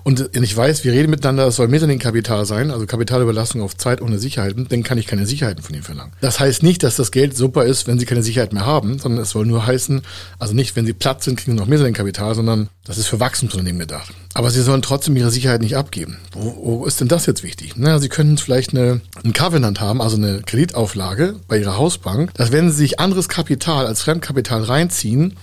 und 0.02 0.30
ich 0.34 0.56
weiß, 0.56 0.82
wir 0.84 0.92
reden 0.92 1.10
miteinander, 1.10 1.46
es 1.46 1.56
soll 1.56 1.68
Mezzanin-Kapital 1.68 2.46
sein, 2.46 2.70
also 2.70 2.86
Kapitalüberlastung 2.86 3.60
auf 3.60 3.76
Zeit 3.76 4.00
ohne 4.00 4.18
Sicherheiten, 4.18 4.66
dann 4.66 4.82
kann 4.82 4.96
ich 4.96 5.06
keine 5.06 5.26
Sicherheiten 5.26 5.62
von 5.62 5.74
Ihnen 5.74 5.84
verlangen. 5.84 6.12
Das 6.22 6.40
heißt 6.40 6.62
nicht, 6.62 6.82
dass 6.84 6.96
das 6.96 7.10
Geld 7.10 7.36
super 7.36 7.64
ist, 7.64 7.86
wenn 7.86 7.98
Sie 7.98 8.06
keine 8.06 8.22
Sicherheit 8.22 8.54
mehr 8.54 8.64
haben, 8.64 8.98
sondern 8.98 9.22
es 9.22 9.30
soll 9.30 9.44
nur 9.44 9.66
heißen, 9.66 10.00
also 10.38 10.54
nicht, 10.54 10.74
wenn 10.74 10.86
Sie 10.86 10.94
platt 10.94 11.22
sind, 11.22 11.36
kriegen 11.36 11.52
Sie 11.52 11.58
noch 11.58 11.66
Mezzanin-Kapital, 11.66 12.34
sondern 12.34 12.70
das 12.84 12.96
ist 12.96 13.08
für 13.08 13.20
Wachstumsunternehmen 13.20 13.80
gedacht. 13.80 14.14
Aber 14.32 14.50
Sie 14.50 14.62
sollen 14.62 14.80
trotzdem 14.80 15.14
Ihre 15.16 15.30
Sicherheit 15.30 15.60
nicht 15.60 15.76
abgeben. 15.76 16.16
Wo, 16.32 16.80
wo 16.80 16.86
ist 16.86 17.00
denn 17.00 17.08
das 17.08 17.26
jetzt 17.26 17.42
wichtig? 17.42 17.76
Naja, 17.76 17.98
Sie 17.98 18.08
können 18.08 18.38
vielleicht 18.38 18.70
eine, 18.70 19.02
ein 19.22 19.34
Covenant 19.34 19.80
haben, 19.80 20.00
also 20.00 20.16
eine 20.16 20.40
Kreditauflage 20.40 21.34
bei 21.48 21.58
Ihrer 21.58 21.76
Hausbank, 21.76 22.32
dass 22.34 22.52
wenn 22.52 22.70
Sie 22.70 22.76
sich 22.76 23.00
anderes 23.00 23.28
Kapital 23.28 23.86
als 23.86 24.02
Fremdkapital 24.02 24.62
reinziehen, 24.62 25.36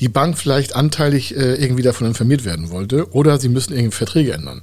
die 0.00 0.08
Bank 0.08 0.38
vielleicht 0.38 0.74
anteilig 0.74 1.36
äh, 1.36 1.54
irgendwie 1.54 1.82
davon 1.82 2.06
informiert 2.06 2.44
werden 2.44 2.70
wollte 2.70 3.12
oder 3.12 3.38
sie 3.38 3.48
müssen 3.48 3.72
irgendwie 3.72 3.96
Verträge 3.96 4.32
ändern. 4.32 4.62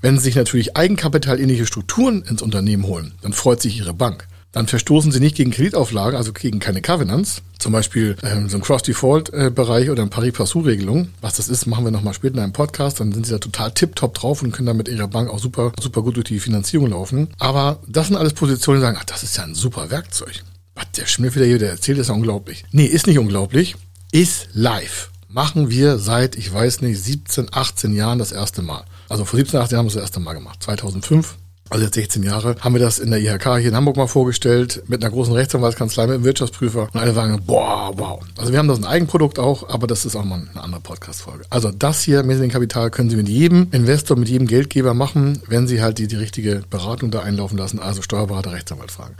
Wenn 0.00 0.18
sie 0.18 0.24
sich 0.24 0.36
natürlich 0.36 0.76
eigenkapitalähnliche 0.76 1.66
Strukturen 1.66 2.22
ins 2.22 2.42
Unternehmen 2.42 2.84
holen, 2.84 3.14
dann 3.22 3.32
freut 3.32 3.62
sich 3.62 3.78
ihre 3.78 3.94
Bank. 3.94 4.26
Dann 4.52 4.66
verstoßen 4.66 5.12
sie 5.12 5.20
nicht 5.20 5.36
gegen 5.36 5.50
Kreditauflagen, 5.50 6.16
also 6.16 6.32
gegen 6.32 6.60
keine 6.60 6.80
Covenants, 6.80 7.42
zum 7.58 7.72
Beispiel 7.72 8.16
ähm, 8.22 8.48
so 8.48 8.56
ein 8.56 8.62
Cross-Default-Bereich 8.62 9.90
oder 9.90 10.02
eine 10.02 10.10
Pari-Passu-Regelung. 10.10 11.08
Was 11.20 11.34
das 11.34 11.48
ist, 11.48 11.66
machen 11.66 11.84
wir 11.84 11.90
nochmal 11.90 12.14
später 12.14 12.34
in 12.34 12.40
einem 12.40 12.52
Podcast. 12.52 13.00
Dann 13.00 13.12
sind 13.12 13.26
sie 13.26 13.32
da 13.32 13.38
total 13.38 13.72
tipptopp 13.72 14.14
drauf 14.14 14.42
und 14.42 14.52
können 14.52 14.66
dann 14.66 14.76
mit 14.76 14.88
ihrer 14.88 15.08
Bank 15.08 15.28
auch 15.28 15.38
super, 15.38 15.72
super 15.80 16.02
gut 16.02 16.16
durch 16.16 16.26
die 16.26 16.40
Finanzierung 16.40 16.88
laufen. 16.88 17.28
Aber 17.38 17.80
das 17.86 18.06
sind 18.06 18.16
alles 18.16 18.32
Positionen, 18.32 18.80
die 18.80 18.86
sagen, 18.86 18.98
ach, 18.98 19.04
das 19.04 19.22
ist 19.22 19.36
ja 19.36 19.44
ein 19.44 19.54
super 19.54 19.90
Werkzeug. 19.90 20.42
Was 20.74 20.86
der 20.92 21.34
wieder 21.34 21.46
hier, 21.46 21.58
der 21.58 21.70
erzählt, 21.70 21.98
ist 21.98 22.08
ja 22.08 22.14
unglaublich. 22.14 22.64
Nee, 22.70 22.84
ist 22.84 23.06
nicht 23.06 23.18
unglaublich 23.18 23.76
ist 24.12 24.48
live. 24.54 25.10
Machen 25.28 25.68
wir 25.68 25.98
seit, 25.98 26.36
ich 26.36 26.52
weiß 26.52 26.80
nicht, 26.80 27.02
17, 27.02 27.48
18 27.52 27.94
Jahren 27.94 28.18
das 28.18 28.32
erste 28.32 28.62
Mal. 28.62 28.84
Also 29.08 29.24
vor 29.24 29.36
17, 29.36 29.60
18 29.60 29.74
Jahren 29.74 29.78
haben 29.80 29.92
wir 29.92 29.94
das 29.94 30.02
erste 30.02 30.20
Mal 30.20 30.32
gemacht. 30.32 30.62
2005 30.62 31.36
also 31.68 31.84
jetzt 31.84 31.94
16 31.94 32.22
Jahre, 32.22 32.56
haben 32.60 32.74
wir 32.74 32.80
das 32.80 32.98
in 32.98 33.10
der 33.10 33.20
IHK 33.20 33.58
hier 33.58 33.68
in 33.68 33.76
Hamburg 33.76 33.96
mal 33.96 34.06
vorgestellt, 34.06 34.82
mit 34.86 35.02
einer 35.02 35.12
großen 35.12 35.34
Rechtsanwaltskanzlei, 35.34 36.06
mit 36.06 36.14
einem 36.14 36.24
Wirtschaftsprüfer. 36.24 36.88
Und 36.92 37.00
alle 37.00 37.12
sagen, 37.12 37.40
boah, 37.44 37.92
wow. 37.96 38.20
Also 38.36 38.52
wir 38.52 38.58
haben 38.58 38.68
das 38.68 38.78
ein 38.78 38.84
Eigenprodukt 38.84 39.38
auch, 39.38 39.68
aber 39.68 39.86
das 39.86 40.04
ist 40.04 40.16
auch 40.16 40.24
mal 40.24 40.46
eine 40.52 40.62
andere 40.62 40.80
Podcast-Folge. 40.80 41.44
Also 41.50 41.70
das 41.70 42.02
hier, 42.02 42.22
Mezzanine-Kapital, 42.22 42.90
können 42.90 43.10
Sie 43.10 43.16
mit 43.16 43.28
jedem 43.28 43.68
Investor, 43.72 44.16
mit 44.16 44.28
jedem 44.28 44.46
Geldgeber 44.46 44.94
machen, 44.94 45.42
wenn 45.48 45.66
Sie 45.66 45.82
halt 45.82 45.98
die, 45.98 46.06
die 46.06 46.16
richtige 46.16 46.62
Beratung 46.70 47.10
da 47.10 47.20
einlaufen 47.20 47.58
lassen, 47.58 47.78
also 47.78 48.02
Steuerberater, 48.02 48.52
Rechtsanwalt 48.52 48.90
fragen. 48.90 49.16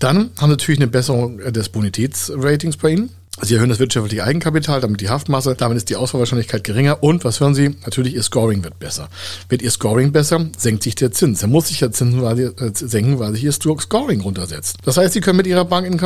Dann 0.00 0.30
haben 0.38 0.48
Sie 0.48 0.48
natürlich 0.48 0.80
eine 0.80 0.88
Besserung 0.88 1.38
des 1.38 1.68
Bonitätsratings 1.70 2.76
bei 2.76 2.90
Ihnen. 2.90 3.10
Sie 3.42 3.54
erhöhen 3.54 3.68
das 3.68 3.78
wirtschaftliche 3.78 4.24
Eigenkapital, 4.24 4.80
damit 4.80 5.00
die 5.00 5.08
Haftmasse, 5.08 5.54
damit 5.54 5.76
ist 5.76 5.90
die 5.90 5.96
Ausfallwahrscheinlichkeit 5.96 6.64
geringer 6.64 7.02
und 7.02 7.24
was 7.24 7.40
hören 7.40 7.54
Sie? 7.54 7.76
Natürlich, 7.84 8.14
Ihr 8.14 8.22
Scoring 8.22 8.64
wird 8.64 8.78
besser. 8.78 9.08
Wird 9.48 9.62
Ihr 9.62 9.70
Scoring 9.70 10.12
besser, 10.12 10.46
senkt 10.56 10.82
sich 10.82 10.94
der 10.96 11.12
Zins. 11.12 11.42
Er 11.42 11.48
muss 11.48 11.68
sich 11.68 11.78
der 11.78 11.92
Zins 11.92 12.14
äh, 12.16 12.70
senken, 12.74 13.18
weil 13.18 13.32
sich 13.32 13.44
Ihr 13.44 13.52
Scoring 13.52 14.20
runtersetzt. 14.20 14.78
Das 14.84 14.96
heißt, 14.96 15.14
Sie 15.14 15.20
können 15.20 15.36
mit 15.36 15.46
Ihrer 15.46 15.64
Bank 15.64 15.86
in, 15.86 15.98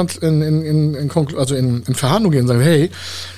in, 0.42 0.62
in, 0.62 0.94
in, 0.94 1.10
also 1.36 1.54
in, 1.54 1.82
Verhandlungen 1.94 2.32
gehen 2.32 2.42
und 2.42 2.48
sagen, 2.48 2.60
hey, 2.60 2.90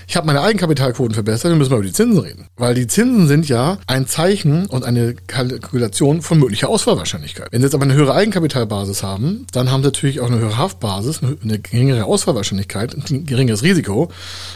ich 0.07 0.17
habe 0.17 0.27
meine 0.27 0.43
Eigenkapitalquoten 0.43 1.15
verbessert, 1.15 1.51
wir 1.51 1.57
müssen 1.57 1.71
mal 1.71 1.79
über 1.79 1.87
die 1.87 1.93
Zinsen 1.93 2.19
reden. 2.19 2.47
Weil 2.57 2.75
die 2.75 2.87
Zinsen 2.87 3.27
sind 3.27 3.49
ja 3.49 3.79
ein 3.87 4.07
Zeichen 4.07 4.67
und 4.67 4.85
eine 4.85 5.15
Kalkulation 5.15 6.23
von 6.23 6.39
möglicher 6.39 6.69
Ausfallwahrscheinlichkeit. 6.69 7.49
Wenn 7.51 7.61
Sie 7.61 7.67
jetzt 7.67 7.75
aber 7.75 7.85
eine 7.85 7.95
höhere 7.95 8.15
Eigenkapitalbasis 8.15 9.03
haben, 9.03 9.47
dann 9.53 9.71
haben 9.71 9.83
Sie 9.83 9.89
natürlich 9.89 10.21
auch 10.21 10.29
eine 10.29 10.39
höhere 10.39 10.59
Haftbasis, 10.59 11.21
eine 11.23 11.59
geringere 11.59 12.05
Ausfallwahrscheinlichkeit, 12.05 12.95
ein 12.95 13.27
geringeres 13.27 13.63
Risiko. 13.63 14.11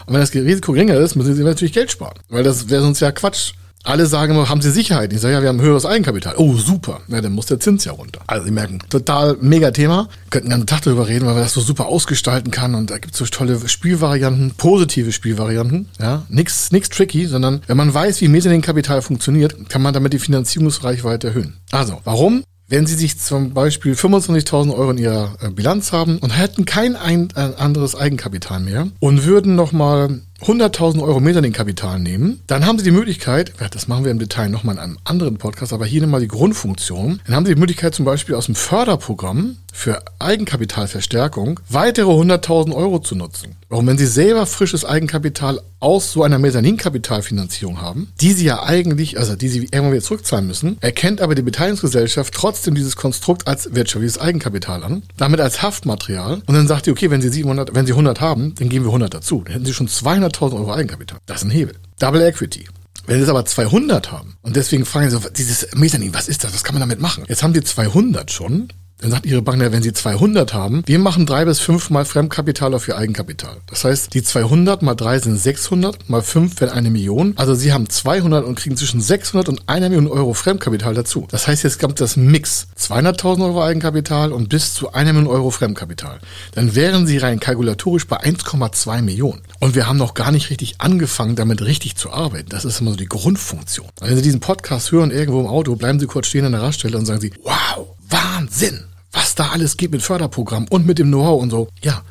Und 0.06 0.14
wenn 0.14 0.20
das 0.20 0.34
Risiko 0.34 0.72
geringer 0.72 0.96
ist, 0.96 1.16
müssen 1.16 1.34
Sie 1.34 1.44
natürlich 1.44 1.72
Geld 1.72 1.90
sparen. 1.90 2.18
Weil 2.28 2.42
das 2.42 2.68
wäre 2.68 2.82
sonst 2.82 3.00
ja 3.00 3.12
Quatsch 3.12 3.52
alle 3.84 4.06
sagen 4.06 4.34
immer, 4.34 4.48
haben 4.48 4.60
Sie 4.60 4.70
Sicherheit? 4.70 5.12
Ich 5.12 5.20
sage, 5.20 5.34
ja, 5.34 5.42
wir 5.42 5.48
haben 5.48 5.60
höheres 5.60 5.86
Eigenkapital. 5.86 6.34
Oh, 6.36 6.54
super. 6.54 7.00
Ja, 7.08 7.20
dann 7.20 7.32
muss 7.32 7.46
der 7.46 7.60
Zins 7.60 7.84
ja 7.84 7.92
runter. 7.92 8.20
Also 8.26 8.44
Sie 8.44 8.50
merken, 8.50 8.80
total 8.90 9.36
mega 9.40 9.70
Thema. 9.70 10.08
Könnten 10.30 10.52
einen 10.52 10.66
Tag 10.66 10.82
darüber 10.82 11.08
reden, 11.08 11.26
weil 11.26 11.34
man 11.34 11.42
das 11.42 11.54
so 11.54 11.60
super 11.60 11.86
ausgestalten 11.86 12.50
kann 12.50 12.74
und 12.74 12.90
da 12.90 12.98
gibt 12.98 13.14
es 13.14 13.18
so 13.18 13.26
tolle 13.26 13.66
Spielvarianten, 13.68 14.52
positive 14.56 15.12
Spielvarianten. 15.12 15.88
Ja, 16.00 16.24
nix, 16.28 16.70
nix 16.72 16.88
tricky, 16.88 17.26
sondern 17.26 17.62
wenn 17.66 17.76
man 17.76 17.92
weiß, 17.92 18.20
wie 18.20 18.28
Mezzanine-Kapital 18.28 19.02
funktioniert, 19.02 19.68
kann 19.68 19.82
man 19.82 19.94
damit 19.94 20.12
die 20.12 20.18
Finanzierungsreichweite 20.18 21.28
erhöhen. 21.28 21.54
Also, 21.70 22.00
warum? 22.04 22.44
Wenn 22.70 22.84
Sie 22.86 22.96
sich 22.96 23.18
zum 23.18 23.54
Beispiel 23.54 23.94
25.000 23.94 24.74
Euro 24.74 24.90
in 24.90 24.98
Ihrer 24.98 25.36
äh, 25.40 25.48
Bilanz 25.48 25.92
haben 25.92 26.18
und 26.18 26.36
hätten 26.36 26.66
kein 26.66 26.96
ein, 26.96 27.28
ein 27.34 27.54
anderes 27.54 27.94
Eigenkapital 27.94 28.60
mehr 28.60 28.88
und 29.00 29.24
würden 29.24 29.54
nochmal 29.54 30.20
100.000 30.42 31.02
Euro 31.02 31.18
Mezzanine-Kapital 31.18 31.98
nehmen, 31.98 32.40
dann 32.46 32.64
haben 32.64 32.78
Sie 32.78 32.84
die 32.84 32.92
Möglichkeit, 32.92 33.52
das 33.72 33.88
machen 33.88 34.04
wir 34.04 34.12
im 34.12 34.20
Detail 34.20 34.48
nochmal 34.48 34.76
in 34.76 34.80
einem 34.80 34.98
anderen 35.02 35.36
Podcast, 35.36 35.72
aber 35.72 35.84
hier 35.84 36.00
nochmal 36.00 36.20
die 36.20 36.28
Grundfunktion, 36.28 37.20
dann 37.26 37.34
haben 37.34 37.44
Sie 37.44 37.54
die 37.54 37.60
Möglichkeit 37.60 37.94
zum 37.94 38.04
Beispiel 38.04 38.36
aus 38.36 38.46
dem 38.46 38.54
Förderprogramm 38.54 39.56
für 39.78 40.02
Eigenkapitalverstärkung 40.18 41.60
weitere 41.68 42.10
100.000 42.10 42.74
Euro 42.74 42.98
zu 42.98 43.14
nutzen. 43.14 43.54
Warum? 43.68 43.86
Wenn 43.86 43.96
Sie 43.96 44.06
selber 44.06 44.44
frisches 44.46 44.84
Eigenkapital 44.84 45.60
aus 45.78 46.10
so 46.10 46.24
einer 46.24 46.40
Mezzaninkapitalfinanzierung 46.40 47.80
haben, 47.80 48.12
die 48.20 48.32
Sie 48.32 48.44
ja 48.44 48.64
eigentlich, 48.64 49.18
also 49.18 49.36
die 49.36 49.48
Sie 49.48 49.60
irgendwann 49.60 49.92
wieder 49.92 50.02
zurückzahlen 50.02 50.48
müssen, 50.48 50.78
erkennt 50.80 51.20
aber 51.20 51.36
die 51.36 51.42
Beteiligungsgesellschaft 51.42 52.34
trotzdem 52.34 52.74
dieses 52.74 52.96
Konstrukt 52.96 53.46
als 53.46 53.72
wirtschaftliches 53.72 54.18
Eigenkapital 54.18 54.82
an, 54.82 55.04
damit 55.16 55.40
als 55.40 55.62
Haftmaterial 55.62 56.42
und 56.44 56.54
dann 56.54 56.66
sagt 56.66 56.86
die, 56.86 56.90
okay, 56.90 57.10
wenn 57.10 57.22
Sie 57.22 57.28
700, 57.28 57.72
wenn 57.74 57.86
Sie 57.86 57.92
100 57.92 58.20
haben, 58.20 58.56
dann 58.56 58.68
geben 58.68 58.84
wir 58.84 58.90
100 58.90 59.14
dazu. 59.14 59.42
Dann 59.44 59.52
hätten 59.52 59.64
Sie 59.64 59.74
schon 59.74 59.86
200.000 59.86 60.54
Euro 60.54 60.72
Eigenkapital. 60.72 61.20
Das 61.26 61.38
ist 61.38 61.44
ein 61.44 61.50
Hebel. 61.50 61.76
Double 62.00 62.22
Equity. 62.22 62.66
Wenn 63.06 63.14
Sie 63.16 63.20
jetzt 63.20 63.30
aber 63.30 63.44
200 63.44 64.10
haben 64.10 64.36
und 64.42 64.56
deswegen 64.56 64.84
fragen 64.84 65.08
Sie 65.08 65.16
so, 65.16 65.28
dieses 65.28 65.68
Mezzanin, 65.76 66.12
was 66.14 66.26
ist 66.26 66.42
das? 66.42 66.52
Was 66.52 66.64
kann 66.64 66.74
man 66.74 66.80
damit 66.80 67.00
machen? 67.00 67.24
Jetzt 67.28 67.44
haben 67.44 67.54
Sie 67.54 67.62
200 67.62 68.32
schon 68.32 68.70
dann 69.00 69.12
sagt 69.12 69.26
Ihre 69.26 69.42
Bank, 69.42 69.62
ja, 69.62 69.70
wenn 69.70 69.82
Sie 69.82 69.92
200 69.92 70.54
haben, 70.54 70.82
wir 70.86 70.98
machen 70.98 71.24
drei 71.24 71.44
bis 71.44 71.60
fünf 71.60 71.88
mal 71.90 72.04
Fremdkapital 72.04 72.74
auf 72.74 72.88
Ihr 72.88 72.96
Eigenkapital. 72.96 73.58
Das 73.68 73.84
heißt, 73.84 74.12
die 74.12 74.24
200 74.24 74.82
mal 74.82 74.94
drei 74.94 75.18
sind 75.20 75.36
600, 75.36 76.08
mal 76.08 76.22
fünf 76.22 76.60
wäre 76.60 76.72
eine 76.72 76.90
Million. 76.90 77.34
Also 77.36 77.54
Sie 77.54 77.72
haben 77.72 77.88
200 77.88 78.44
und 78.44 78.56
kriegen 78.56 78.76
zwischen 78.76 79.00
600 79.00 79.48
und 79.48 79.68
einer 79.68 79.88
Million 79.88 80.08
Euro 80.08 80.34
Fremdkapital 80.34 80.94
dazu. 80.94 81.28
Das 81.30 81.46
heißt, 81.46 81.62
jetzt 81.62 81.78
kommt 81.78 82.00
das 82.00 82.16
Mix. 82.16 82.66
200.000 82.76 83.44
Euro 83.44 83.62
Eigenkapital 83.62 84.32
und 84.32 84.48
bis 84.48 84.74
zu 84.74 84.92
einer 84.92 85.12
Million 85.12 85.30
Euro 85.32 85.50
Fremdkapital. 85.50 86.18
Dann 86.54 86.74
wären 86.74 87.06
Sie 87.06 87.18
rein 87.18 87.38
kalkulatorisch 87.38 88.08
bei 88.08 88.20
1,2 88.20 89.02
Millionen. 89.02 89.42
Und 89.60 89.76
wir 89.76 89.88
haben 89.88 89.98
noch 89.98 90.14
gar 90.14 90.32
nicht 90.32 90.50
richtig 90.50 90.80
angefangen, 90.80 91.36
damit 91.36 91.62
richtig 91.62 91.96
zu 91.96 92.10
arbeiten. 92.10 92.48
Das 92.48 92.64
ist 92.64 92.80
immer 92.80 92.90
so 92.90 92.96
die 92.96 93.06
Grundfunktion. 93.06 93.86
wenn 94.00 94.16
Sie 94.16 94.22
diesen 94.22 94.40
Podcast 94.40 94.90
hören 94.90 95.12
irgendwo 95.12 95.40
im 95.40 95.46
Auto, 95.46 95.76
bleiben 95.76 96.00
Sie 96.00 96.06
kurz 96.06 96.26
stehen 96.26 96.44
an 96.44 96.52
der 96.52 96.62
Raststelle 96.62 96.98
und 96.98 97.06
sagen 97.06 97.20
Sie, 97.20 97.32
wow, 97.44 97.86
Wahnsinn! 98.10 98.87
Was 99.12 99.34
da 99.34 99.48
alles 99.50 99.76
geht 99.76 99.90
mit 99.90 100.02
Förderprogramm 100.02 100.66
und 100.68 100.86
mit 100.86 100.98
dem 100.98 101.08
Know-how 101.08 101.42
und 101.42 101.50
so. 101.50 101.68
Ja. 101.82 102.02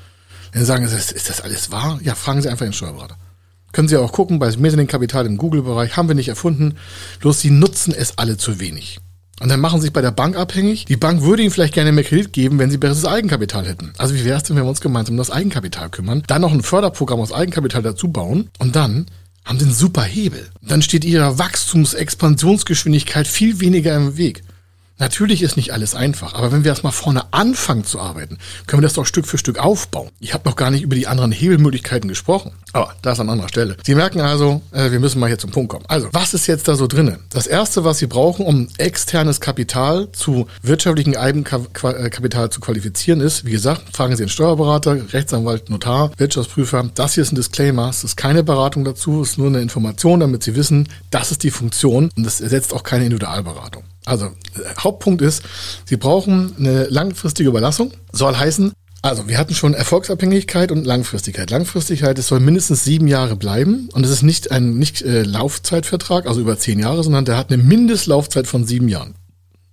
Wenn 0.51 0.61
Sie 0.61 0.67
sagen, 0.67 0.85
ist, 0.85 1.11
ist 1.11 1.29
das 1.29 1.41
alles 1.41 1.71
wahr? 1.71 1.99
Ja, 2.01 2.15
fragen 2.15 2.41
Sie 2.41 2.49
einfach 2.49 2.65
den 2.65 2.73
Steuerberater. 2.73 3.17
Können 3.73 3.87
Sie 3.87 3.97
auch 3.97 4.11
gucken, 4.11 4.39
bei 4.39 4.49
Kapital 4.85 5.25
im 5.25 5.37
Google-Bereich 5.37 5.97
haben 5.97 6.07
wir 6.07 6.15
nicht 6.15 6.29
erfunden, 6.29 6.77
bloß 7.19 7.41
Sie 7.41 7.51
nutzen 7.51 7.93
es 7.93 8.17
alle 8.17 8.37
zu 8.37 8.59
wenig. 8.59 8.99
Und 9.39 9.49
dann 9.49 9.59
machen 9.59 9.79
Sie 9.79 9.85
sich 9.85 9.93
bei 9.93 10.01
der 10.01 10.11
Bank 10.11 10.35
abhängig. 10.35 10.85
Die 10.85 10.97
Bank 10.97 11.21
würde 11.21 11.43
Ihnen 11.43 11.51
vielleicht 11.51 11.75
gerne 11.75 11.91
mehr 11.91 12.03
Kredit 12.03 12.33
geben, 12.33 12.57
wenn 12.57 12.71
Sie 12.71 12.77
besseres 12.77 13.05
Eigenkapital 13.05 13.67
hätten. 13.67 13.93
Also 13.97 14.15
wie 14.15 14.25
wäre 14.25 14.37
es 14.37 14.43
denn, 14.43 14.55
wenn 14.55 14.63
wir 14.63 14.69
uns 14.69 14.81
gemeinsam 14.81 15.13
um 15.13 15.17
das 15.17 15.29
Eigenkapital 15.29 15.89
kümmern, 15.89 16.23
dann 16.25 16.41
noch 16.41 16.51
ein 16.51 16.63
Förderprogramm 16.63 17.19
aus 17.19 17.31
Eigenkapital 17.31 17.83
dazu 17.83 18.07
bauen 18.07 18.49
und 18.57 18.75
dann 18.75 19.05
haben 19.45 19.59
Sie 19.59 19.65
einen 19.65 19.73
super 19.75 20.03
Hebel. 20.03 20.49
Dann 20.61 20.81
steht 20.81 21.05
Ihrer 21.05 21.37
Wachstumsexpansionsgeschwindigkeit 21.37 23.27
viel 23.27 23.59
weniger 23.59 23.95
im 23.95 24.17
Weg. 24.17 24.43
Natürlich 24.99 25.43
ist 25.43 25.57
nicht 25.57 25.73
alles 25.73 25.93
einfach, 25.93 26.33
aber 26.33 26.51
wenn 26.51 26.63
wir 26.63 26.69
erstmal 26.69 26.91
vorne 26.91 27.31
anfangen 27.31 27.83
zu 27.83 27.99
arbeiten, 27.99 28.39
können 28.65 28.81
wir 28.81 28.87
das 28.87 28.93
doch 28.93 29.05
Stück 29.05 29.27
für 29.27 29.37
Stück 29.37 29.59
aufbauen. 29.59 30.09
Ich 30.19 30.33
habe 30.33 30.49
noch 30.49 30.55
gar 30.55 30.71
nicht 30.71 30.81
über 30.81 30.95
die 30.95 31.05
anderen 31.05 31.31
Hebelmöglichkeiten 31.31 32.09
gesprochen, 32.09 32.51
aber 32.73 32.95
das 33.03 33.19
an 33.19 33.29
anderer 33.29 33.47
Stelle. 33.47 33.77
Sie 33.85 33.93
merken 33.93 34.21
also, 34.21 34.61
äh, 34.71 34.89
wir 34.89 34.99
müssen 34.99 35.19
mal 35.19 35.27
hier 35.27 35.37
zum 35.37 35.51
Punkt 35.51 35.69
kommen. 35.69 35.85
Also, 35.87 36.09
was 36.13 36.33
ist 36.33 36.47
jetzt 36.47 36.67
da 36.67 36.75
so 36.75 36.87
drinnen? 36.87 37.19
Das 37.29 37.45
erste, 37.45 37.83
was 37.83 37.99
Sie 37.99 38.07
brauchen, 38.07 38.43
um 38.43 38.69
externes 38.79 39.39
Kapital 39.39 40.11
zu 40.13 40.47
wirtschaftlichen 40.63 41.15
Eigenkapital 41.15 42.49
zu 42.49 42.59
qualifizieren, 42.59 43.21
ist, 43.21 43.45
wie 43.45 43.51
gesagt, 43.51 43.95
fragen 43.95 44.15
Sie 44.15 44.23
den 44.23 44.29
Steuerberater, 44.29 45.13
Rechtsanwalt, 45.13 45.69
Notar, 45.69 46.11
Wirtschaftsprüfer. 46.17 46.89
Das 46.95 47.13
hier 47.13 47.21
ist 47.21 47.31
ein 47.31 47.35
Disclaimer, 47.35 47.89
es 47.89 48.03
ist 48.03 48.17
keine 48.17 48.43
Beratung 48.43 48.83
dazu, 48.83 49.21
es 49.21 49.31
ist 49.31 49.37
nur 49.37 49.47
eine 49.47 49.61
Information, 49.61 50.19
damit 50.21 50.41
Sie 50.41 50.55
wissen, 50.55 50.89
das 51.11 51.29
ist 51.29 51.43
die 51.43 51.51
Funktion 51.51 52.09
und 52.17 52.23
das 52.25 52.41
ersetzt 52.41 52.73
auch 52.73 52.83
keine 52.83 53.05
Individualberatung. 53.05 53.83
Also, 54.07 54.31
Hauptpunkt 54.79 55.21
ist, 55.21 55.43
Sie 55.85 55.97
brauchen 55.97 56.55
eine 56.57 56.85
langfristige 56.85 57.49
Überlassung. 57.49 57.91
Soll 58.13 58.35
heißen, 58.35 58.71
also 59.01 59.27
wir 59.27 59.37
hatten 59.37 59.53
schon 59.53 59.73
Erfolgsabhängigkeit 59.73 60.71
und 60.71 60.85
Langfristigkeit. 60.85 61.49
Langfristigkeit, 61.49 62.17
es 62.17 62.27
soll 62.27 62.39
mindestens 62.39 62.83
sieben 62.83 63.07
Jahre 63.07 63.35
bleiben 63.35 63.89
und 63.93 64.05
es 64.05 64.11
ist 64.11 64.23
nicht 64.23 64.51
ein 64.51 64.77
nicht 64.77 65.01
äh, 65.01 65.23
Laufzeitvertrag, 65.23 66.25
also 66.25 66.41
über 66.41 66.57
zehn 66.57 66.79
Jahre, 66.79 67.03
sondern 67.03 67.25
der 67.25 67.37
hat 67.37 67.51
eine 67.51 67.61
Mindestlaufzeit 67.61 68.47
von 68.47 68.65
sieben 68.65 68.89
Jahren. 68.89 69.15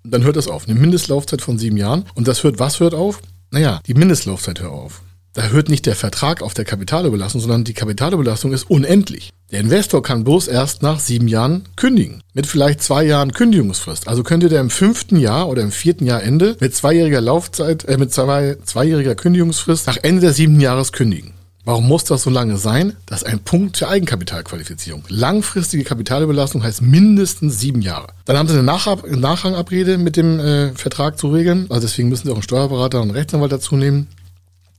Dann 0.02 0.24
hört 0.24 0.36
das 0.36 0.48
auf, 0.48 0.68
eine 0.68 0.78
Mindestlaufzeit 0.78 1.40
von 1.40 1.56
sieben 1.56 1.76
Jahren. 1.76 2.04
Und 2.14 2.28
das 2.28 2.44
hört, 2.44 2.58
was 2.58 2.80
hört 2.80 2.94
auf? 2.94 3.22
Naja, 3.50 3.80
die 3.86 3.94
Mindestlaufzeit 3.94 4.60
hört 4.60 4.72
auf. 4.72 5.02
Da 5.34 5.48
hört 5.48 5.68
nicht 5.68 5.84
der 5.86 5.96
Vertrag 5.96 6.42
auf 6.42 6.54
der 6.54 6.64
Kapitalüberlassung, 6.64 7.40
sondern 7.40 7.64
die 7.64 7.74
Kapitalüberlassung 7.74 8.52
ist 8.52 8.70
unendlich. 8.70 9.30
Der 9.50 9.58
Investor 9.58 10.00
kann 10.00 10.22
bloß 10.22 10.46
erst 10.46 10.82
nach 10.82 11.00
sieben 11.00 11.26
Jahren 11.26 11.64
kündigen. 11.74 12.22
Mit 12.34 12.46
vielleicht 12.46 12.84
zwei 12.84 13.04
Jahren 13.04 13.32
Kündigungsfrist. 13.32 14.06
Also 14.06 14.22
könnte 14.22 14.48
der 14.48 14.60
im 14.60 14.70
fünften 14.70 15.16
Jahr 15.16 15.48
oder 15.48 15.62
im 15.62 15.72
vierten 15.72 16.06
Jahr 16.06 16.22
Ende 16.22 16.56
mit 16.60 16.76
zweijähriger 16.76 17.20
Laufzeit, 17.20 17.84
äh, 17.84 17.98
mit 17.98 18.12
zwei, 18.12 18.56
zweijähriger 18.64 19.16
Kündigungsfrist 19.16 19.88
nach 19.88 19.98
Ende 20.02 20.20
des 20.28 20.36
siebten 20.36 20.60
Jahres 20.60 20.92
kündigen. 20.92 21.34
Warum 21.64 21.88
muss 21.88 22.04
das 22.04 22.22
so 22.22 22.30
lange 22.30 22.56
sein? 22.56 22.94
Das 23.06 23.22
ist 23.22 23.28
ein 23.28 23.40
Punkt 23.40 23.74
zur 23.74 23.88
Eigenkapitalqualifizierung. 23.88 25.02
Langfristige 25.08 25.82
Kapitalüberlassung 25.82 26.62
heißt 26.62 26.82
mindestens 26.82 27.58
sieben 27.58 27.82
Jahre. 27.82 28.08
Dann 28.26 28.36
haben 28.36 28.46
Sie 28.46 28.54
eine 28.54 28.62
Nach 28.62 28.86
Nachrangabrede 29.04 29.98
mit 29.98 30.16
dem 30.16 30.38
äh, 30.38 30.72
Vertrag 30.74 31.18
zu 31.18 31.28
regeln. 31.32 31.66
Also 31.70 31.88
deswegen 31.88 32.08
müssen 32.08 32.26
Sie 32.26 32.30
auch 32.30 32.36
einen 32.36 32.42
Steuerberater 32.42 32.98
und 32.98 33.08
einen 33.08 33.16
Rechtsanwalt 33.16 33.50
dazu 33.50 33.76
nehmen 33.76 34.06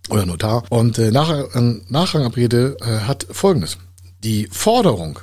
oder 0.09 0.25
Notar. 0.25 0.63
Und 0.69 0.97
äh, 0.97 1.11
Nach 1.11 1.29
äh, 1.29 1.81
Nachrangabrede 1.89 2.77
äh, 2.81 3.07
hat 3.07 3.25
folgendes. 3.31 3.77
Die 4.23 4.47
Forderung 4.51 5.19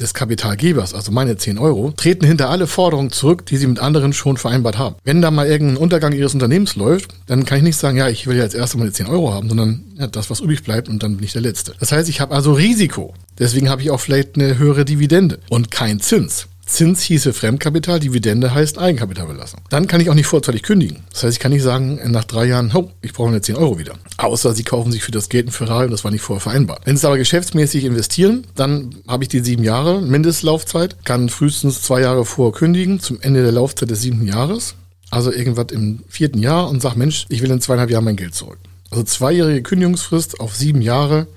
des 0.00 0.14
Kapitalgebers, 0.14 0.94
also 0.94 1.10
meine 1.10 1.36
10 1.36 1.58
Euro, 1.58 1.92
treten 1.96 2.26
hinter 2.26 2.50
alle 2.50 2.66
Forderungen 2.66 3.10
zurück, 3.10 3.46
die 3.46 3.56
sie 3.56 3.66
mit 3.66 3.78
anderen 3.78 4.12
schon 4.12 4.36
vereinbart 4.36 4.78
haben. 4.78 4.96
Wenn 5.04 5.22
da 5.22 5.30
mal 5.30 5.46
irgendein 5.46 5.78
Untergang 5.78 6.12
ihres 6.12 6.34
Unternehmens 6.34 6.76
läuft, 6.76 7.14
dann 7.26 7.44
kann 7.44 7.58
ich 7.58 7.64
nicht 7.64 7.78
sagen, 7.78 7.96
ja, 7.96 8.08
ich 8.08 8.26
will 8.26 8.36
ja 8.36 8.42
als 8.42 8.54
erstes 8.54 8.78
meine 8.78 8.92
10 8.92 9.06
Euro 9.06 9.32
haben, 9.32 9.48
sondern 9.48 9.84
ja, 9.98 10.06
das, 10.06 10.30
was 10.30 10.40
übrig 10.40 10.62
bleibt 10.62 10.88
und 10.88 11.02
dann 11.02 11.16
bin 11.16 11.24
ich 11.24 11.32
der 11.32 11.42
Letzte. 11.42 11.74
Das 11.80 11.92
heißt, 11.92 12.08
ich 12.08 12.20
habe 12.20 12.34
also 12.34 12.52
Risiko. 12.52 13.14
Deswegen 13.38 13.68
habe 13.68 13.82
ich 13.82 13.90
auch 13.90 14.00
vielleicht 14.00 14.36
eine 14.36 14.58
höhere 14.58 14.84
Dividende 14.84 15.38
und 15.48 15.70
kein 15.70 16.00
Zins. 16.00 16.46
Zins 16.66 17.00
hieße 17.02 17.32
Fremdkapital, 17.32 18.00
Dividende 18.00 18.52
heißt 18.52 18.76
Eigenkapitalbelastung. 18.78 19.60
Dann 19.70 19.86
kann 19.86 20.00
ich 20.00 20.10
auch 20.10 20.14
nicht 20.14 20.26
vorzeitig 20.26 20.64
kündigen. 20.64 21.04
Das 21.12 21.22
heißt, 21.22 21.34
ich 21.34 21.38
kann 21.38 21.52
nicht 21.52 21.62
sagen, 21.62 22.00
nach 22.10 22.24
drei 22.24 22.44
Jahren, 22.46 22.72
oh, 22.74 22.90
ich 23.02 23.12
brauche 23.12 23.28
eine 23.28 23.40
10 23.40 23.54
Euro 23.54 23.78
wieder. 23.78 23.94
Außer 24.16 24.52
Sie 24.52 24.64
kaufen 24.64 24.90
sich 24.90 25.04
für 25.04 25.12
das 25.12 25.28
Geld 25.28 25.46
ein 25.46 25.52
Ferrari 25.52 25.84
und 25.84 25.92
das 25.92 26.02
war 26.02 26.10
nicht 26.10 26.22
vorher 26.22 26.40
vereinbart. 26.40 26.82
Wenn 26.84 26.96
Sie 26.96 27.06
aber 27.06 27.18
geschäftsmäßig 27.18 27.84
investieren, 27.84 28.48
dann 28.56 28.96
habe 29.06 29.22
ich 29.22 29.28
die 29.28 29.40
sieben 29.40 29.62
Jahre 29.62 30.02
Mindestlaufzeit, 30.02 31.04
kann 31.04 31.28
frühestens 31.28 31.82
zwei 31.82 32.00
Jahre 32.00 32.24
vor 32.24 32.52
kündigen, 32.52 32.98
zum 32.98 33.20
Ende 33.20 33.42
der 33.42 33.52
Laufzeit 33.52 33.88
des 33.90 34.02
siebten 34.02 34.26
Jahres. 34.26 34.74
also 35.10 35.32
irgendwas 35.32 35.66
im 35.70 36.00
vierten 36.08 36.38
Jahr 36.40 36.68
und 36.68 36.82
sage, 36.82 36.98
Mensch, 36.98 37.26
ich 37.28 37.42
will 37.42 37.50
in 37.52 37.60
zweieinhalb 37.60 37.90
Jahren 37.90 38.04
mein 38.04 38.16
Geld 38.16 38.34
zurück. 38.34 38.58
Also 38.90 39.04
zweijährige 39.04 39.62
Kündigungsfrist 39.62 40.40
auf 40.40 40.56
sieben 40.56 40.82
Jahre, 40.82 41.28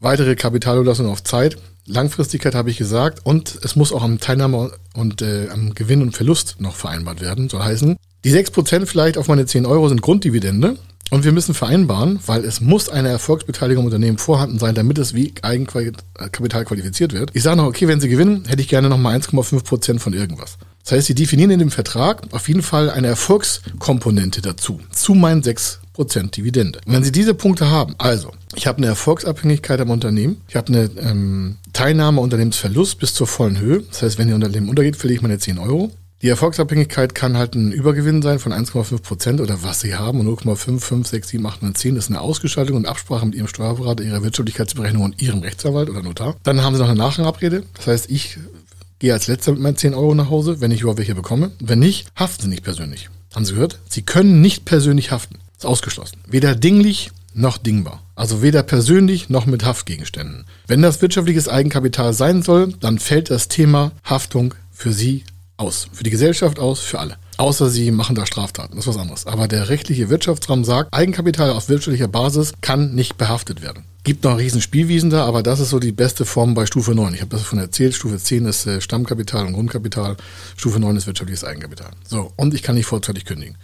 weitere 0.00 0.36
Kapitalüberlassung 0.36 1.06
auf 1.06 1.24
Zeit. 1.24 1.56
Langfristigkeit 1.86 2.54
habe 2.54 2.70
ich 2.70 2.78
gesagt 2.78 3.20
und 3.24 3.58
es 3.62 3.76
muss 3.76 3.92
auch 3.92 4.02
am 4.02 4.18
Teilnahme 4.18 4.72
und 4.94 5.22
äh, 5.22 5.48
am 5.50 5.74
Gewinn 5.74 6.02
und 6.02 6.16
Verlust 6.16 6.56
noch 6.58 6.76
vereinbart 6.76 7.20
werden. 7.20 7.48
Soll 7.48 7.62
heißen, 7.62 7.96
die 8.24 8.32
6% 8.32 8.86
vielleicht 8.86 9.18
auf 9.18 9.28
meine 9.28 9.44
10 9.44 9.66
Euro 9.66 9.88
sind 9.88 10.00
Grunddividende 10.00 10.78
und 11.10 11.24
wir 11.24 11.32
müssen 11.32 11.54
vereinbaren, 11.54 12.18
weil 12.26 12.44
es 12.44 12.62
muss 12.62 12.88
eine 12.88 13.10
Erfolgsbeteiligung 13.10 13.82
im 13.82 13.86
Unternehmen 13.86 14.18
vorhanden 14.18 14.58
sein, 14.58 14.74
damit 14.74 14.98
es 14.98 15.14
wie 15.14 15.34
Eigenkapital 15.42 16.64
qualifiziert 16.64 17.12
wird. 17.12 17.30
Ich 17.34 17.42
sage 17.42 17.58
noch, 17.58 17.66
okay, 17.66 17.86
wenn 17.86 18.00
Sie 18.00 18.08
gewinnen, 18.08 18.44
hätte 18.46 18.62
ich 18.62 18.68
gerne 18.68 18.88
nochmal 18.88 19.18
1,5% 19.18 19.98
von 19.98 20.14
irgendwas. 20.14 20.56
Das 20.82 20.92
heißt, 20.92 21.06
Sie 21.06 21.14
definieren 21.14 21.50
in 21.50 21.58
dem 21.58 21.70
Vertrag 21.70 22.22
auf 22.32 22.48
jeden 22.48 22.62
Fall 22.62 22.90
eine 22.90 23.08
Erfolgskomponente 23.08 24.40
dazu, 24.40 24.80
zu 24.90 25.14
meinen 25.14 25.42
6 25.42 25.80
Dividende. 26.36 26.80
Und 26.86 26.92
wenn 26.92 27.04
Sie 27.04 27.12
diese 27.12 27.34
Punkte 27.34 27.70
haben, 27.70 27.94
also 27.98 28.32
ich 28.54 28.66
habe 28.66 28.78
eine 28.78 28.86
Erfolgsabhängigkeit 28.86 29.80
am 29.80 29.90
Unternehmen, 29.90 30.40
ich 30.48 30.56
habe 30.56 30.68
eine 30.68 30.90
ähm, 30.98 31.56
Teilnahme 31.72 32.20
Unternehmensverlust 32.20 32.98
bis 32.98 33.14
zur 33.14 33.26
vollen 33.26 33.58
Höhe. 33.58 33.82
Das 33.90 34.02
heißt, 34.02 34.18
wenn 34.18 34.28
Ihr 34.28 34.34
Unternehmen 34.34 34.68
untergeht, 34.68 34.96
verliere 34.96 35.16
ich 35.16 35.22
meine 35.22 35.38
10 35.38 35.58
Euro. 35.58 35.92
Die 36.22 36.30
Erfolgsabhängigkeit 36.30 37.14
kann 37.14 37.36
halt 37.36 37.54
ein 37.54 37.70
Übergewinn 37.70 38.22
sein 38.22 38.38
von 38.38 38.52
1,5 38.52 39.02
Prozent 39.02 39.40
oder 39.42 39.62
was 39.62 39.80
Sie 39.80 39.94
haben 39.94 40.20
und 40.20 40.26
0,5, 40.26 40.80
5, 40.80 41.06
6, 41.06 41.28
7, 41.28 41.46
8, 41.46 41.62
9, 41.62 41.74
10 41.74 41.96
ist 41.96 42.08
eine 42.08 42.22
Ausgestaltung 42.22 42.78
und 42.78 42.86
Absprache 42.86 43.26
mit 43.26 43.34
Ihrem 43.34 43.46
Steuerberater, 43.46 44.02
Ihrer 44.02 44.22
Wirtschaftlichkeitsberechnung 44.22 45.02
und 45.02 45.20
Ihrem 45.20 45.40
Rechtsanwalt 45.40 45.90
oder 45.90 46.02
Notar. 46.02 46.36
Dann 46.42 46.62
haben 46.62 46.74
Sie 46.74 46.80
noch 46.80 46.88
eine 46.88 46.98
Nachrangabrede. 46.98 47.64
Das 47.74 47.88
heißt, 47.88 48.10
ich 48.10 48.38
gehe 49.00 49.12
als 49.12 49.26
letzter 49.26 49.52
mit 49.52 49.60
meinen 49.60 49.76
10 49.76 49.92
Euro 49.92 50.14
nach 50.14 50.30
Hause, 50.30 50.62
wenn 50.62 50.70
ich 50.70 50.80
überhaupt 50.80 50.98
welche 50.98 51.14
bekomme. 51.14 51.50
Wenn 51.60 51.80
nicht, 51.80 52.06
haften 52.16 52.44
Sie 52.44 52.48
nicht 52.48 52.64
persönlich. 52.64 53.10
Haben 53.34 53.44
Sie 53.44 53.52
gehört? 53.52 53.80
Sie 53.90 54.00
können 54.00 54.40
nicht 54.40 54.64
persönlich 54.64 55.10
haften. 55.10 55.36
Ist 55.64 55.70
ausgeschlossen. 55.70 56.18
Weder 56.26 56.54
dinglich 56.54 57.10
noch 57.32 57.56
dingbar. 57.56 58.02
Also 58.16 58.42
weder 58.42 58.62
persönlich 58.62 59.30
noch 59.30 59.46
mit 59.46 59.64
Haftgegenständen. 59.64 60.44
Wenn 60.66 60.82
das 60.82 61.00
wirtschaftliches 61.00 61.48
Eigenkapital 61.48 62.12
sein 62.12 62.42
soll, 62.42 62.74
dann 62.80 62.98
fällt 62.98 63.30
das 63.30 63.48
Thema 63.48 63.92
Haftung 64.04 64.52
für 64.70 64.92
Sie 64.92 65.24
aus. 65.56 65.88
Für 65.90 66.04
die 66.04 66.10
Gesellschaft 66.10 66.58
aus, 66.58 66.80
für 66.80 66.98
alle. 66.98 67.16
Außer 67.38 67.70
sie 67.70 67.90
machen 67.90 68.14
da 68.14 68.26
Straftaten, 68.26 68.76
das 68.76 68.86
ist 68.86 68.94
was 68.94 69.00
anderes. 69.00 69.26
Aber 69.26 69.48
der 69.48 69.70
rechtliche 69.70 70.10
Wirtschaftsraum 70.10 70.64
sagt, 70.64 70.92
Eigenkapital 70.92 71.50
auf 71.50 71.70
wirtschaftlicher 71.70 72.08
Basis 72.08 72.52
kann 72.60 72.94
nicht 72.94 73.16
behaftet 73.16 73.62
werden. 73.62 73.84
Gibt 74.04 74.22
noch 74.22 74.36
riesen 74.36 74.60
Spielwiesen 74.60 75.08
da, 75.08 75.24
aber 75.24 75.42
das 75.42 75.60
ist 75.60 75.70
so 75.70 75.78
die 75.78 75.90
beste 75.90 76.26
Form 76.26 76.52
bei 76.52 76.66
Stufe 76.66 76.94
9. 76.94 77.14
Ich 77.14 77.22
habe 77.22 77.30
das 77.30 77.46
schon 77.46 77.58
erzählt. 77.58 77.94
Stufe 77.94 78.18
10 78.18 78.44
ist 78.44 78.66
äh, 78.66 78.82
Stammkapital 78.82 79.46
und 79.46 79.54
Grundkapital. 79.54 80.18
Stufe 80.58 80.78
9 80.78 80.96
ist 80.96 81.06
wirtschaftliches 81.06 81.42
Eigenkapital. 81.42 81.90
So, 82.06 82.30
und 82.36 82.52
ich 82.52 82.62
kann 82.62 82.74
nicht 82.74 82.84
vorzeitig 82.84 83.24
kündigen. 83.24 83.56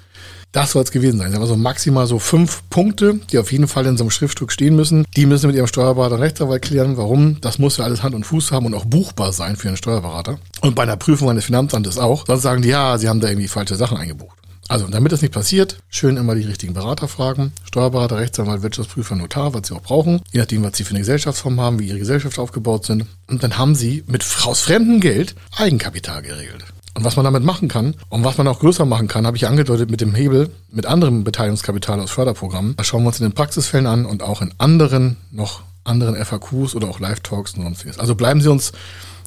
Das 0.53 0.73
soll 0.73 0.83
es 0.83 0.91
gewesen 0.91 1.19
sein. 1.19 1.35
Aber 1.35 1.47
so 1.47 1.57
maximal 1.57 2.07
so 2.07 2.19
fünf 2.19 2.63
Punkte, 2.71 3.21
die 3.31 3.39
auf 3.39 3.53
jeden 3.53 3.69
Fall 3.69 3.87
in 3.87 3.97
so 3.97 4.05
einem 4.05 4.11
Schriftstück 4.11 4.51
stehen 4.51 4.75
müssen. 4.75 5.05
Die 5.17 5.27
müssen 5.27 5.47
mit 5.47 5.55
ihrem 5.55 5.69
Steuerberater 5.69 6.19
Rechtsanwalt 6.19 6.63
klären. 6.63 6.97
Warum? 6.97 7.41
Das 7.41 7.59
muss 7.59 7.77
ja 7.77 7.85
alles 7.85 8.03
Hand 8.03 8.15
und 8.15 8.25
Fuß 8.25 8.51
haben 8.51 8.67
und 8.67 8.75
auch 8.75 8.85
buchbar 8.85 9.33
sein 9.33 9.57
für 9.57 9.69
einen 9.69 9.77
Steuerberater. 9.77 10.39
Und 10.61 10.75
bei 10.75 10.83
einer 10.83 10.97
Prüfung 10.97 11.31
eines 11.31 11.45
Finanzamtes 11.45 11.99
auch. 11.99 12.27
Sonst 12.27 12.43
sagen 12.43 12.63
die, 12.63 12.69
ja, 12.69 12.99
sie 12.99 13.09
haben 13.09 13.21
da 13.21 13.29
irgendwie 13.29 13.49
falsche 13.49 13.77
Sachen 13.77 13.97
eingebucht. 13.97 14.37
Also, 14.71 14.87
damit 14.87 15.11
das 15.11 15.21
nicht 15.21 15.35
passiert, 15.35 15.79
schön 15.89 16.17
immer 16.17 16.37
die 16.37 16.45
richtigen 16.45 16.75
Berater 16.75 17.09
fragen. 17.09 17.53
Steuerberater, 17.65 18.19
Rechtsanwalt, 18.19 18.63
Wirtschaftsprüfer, 18.63 19.17
Notar, 19.17 19.53
was 19.53 19.67
sie 19.67 19.75
auch 19.75 19.83
brauchen. 19.83 20.23
Je 20.31 20.39
nachdem, 20.39 20.63
was 20.63 20.77
sie 20.77 20.85
für 20.85 20.91
eine 20.91 21.01
Gesellschaftsform 21.01 21.61
haben, 21.61 21.81
wie 21.81 21.89
ihre 21.89 21.99
Gesellschaft 21.99 22.39
aufgebaut 22.39 22.87
sind. 22.87 23.05
Und 23.27 23.43
dann 23.43 23.59
haben 23.59 23.75
sie 23.75 24.05
mit 24.07 24.25
aus 24.45 24.61
fremdem 24.61 25.01
Geld 25.01 25.35
Eigenkapital 25.57 26.23
geregelt. 26.23 26.65
Und 26.95 27.05
was 27.05 27.17
man 27.17 27.25
damit 27.25 27.45
machen 27.45 27.69
kann 27.69 27.95
und 28.09 28.25
was 28.25 28.37
man 28.37 28.49
auch 28.49 28.59
größer 28.59 28.85
machen 28.85 29.09
kann, 29.09 29.27
habe 29.27 29.37
ich 29.37 29.47
angedeutet 29.47 29.91
mit 29.91 30.01
dem 30.01 30.15
Hebel, 30.15 30.51
mit 30.71 30.87
anderem 30.87 31.23
Beteiligungskapital 31.25 32.01
aus 32.01 32.11
Förderprogrammen. 32.11 32.75
Das 32.77 32.87
schauen 32.87 33.05
wir 33.05 33.09
uns 33.09 33.21
in 33.21 33.27
den 33.27 33.33
Praxisfällen 33.33 33.87
an 33.87 34.05
und 34.07 34.23
auch 34.23 34.43
in 34.43 34.53
anderen, 34.59 35.17
noch 35.31 35.63
anderen 35.85 36.17
FAQs 36.17 36.75
oder 36.75 36.89
auch 36.89 37.01
Live-Talks 37.01 37.55
und 37.55 37.63
sonstiges. 37.63 37.99
Also 37.99 38.15
bleiben 38.15 38.41
Sie 38.41 38.51
uns 38.51 38.73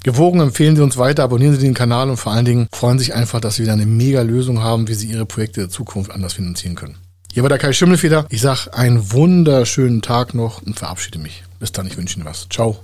gewogen, 0.03 0.41
empfehlen 0.41 0.75
Sie 0.75 0.83
uns 0.83 0.97
weiter, 0.97 1.23
abonnieren 1.23 1.55
Sie 1.55 1.61
den 1.61 1.73
Kanal 1.73 2.09
und 2.09 2.17
vor 2.17 2.33
allen 2.33 2.45
Dingen 2.45 2.67
freuen 2.71 2.99
Sie 2.99 3.05
sich 3.05 3.15
einfach, 3.15 3.39
dass 3.39 3.55
Sie 3.55 3.63
wieder 3.63 3.73
eine 3.73 3.85
mega 3.85 4.21
Lösung 4.21 4.61
haben, 4.61 4.87
wie 4.87 4.93
Sie 4.93 5.07
Ihre 5.07 5.25
Projekte 5.25 5.61
der 5.61 5.69
Zukunft 5.69 6.11
anders 6.11 6.33
finanzieren 6.33 6.75
können. 6.75 6.97
Hier 7.31 7.41
war 7.41 7.49
der 7.49 7.57
Kai 7.57 7.73
Schimmelfeder. 7.73 8.27
Ich 8.29 8.41
sage 8.41 8.73
einen 8.73 9.11
wunderschönen 9.11 10.01
Tag 10.03 10.35
noch 10.35 10.61
und 10.61 10.77
verabschiede 10.77 11.17
mich. 11.17 11.43
Bis 11.59 11.71
dann, 11.71 11.87
ich 11.87 11.97
wünsche 11.97 12.17
Ihnen 12.17 12.25
was. 12.25 12.47
Ciao. 12.49 12.77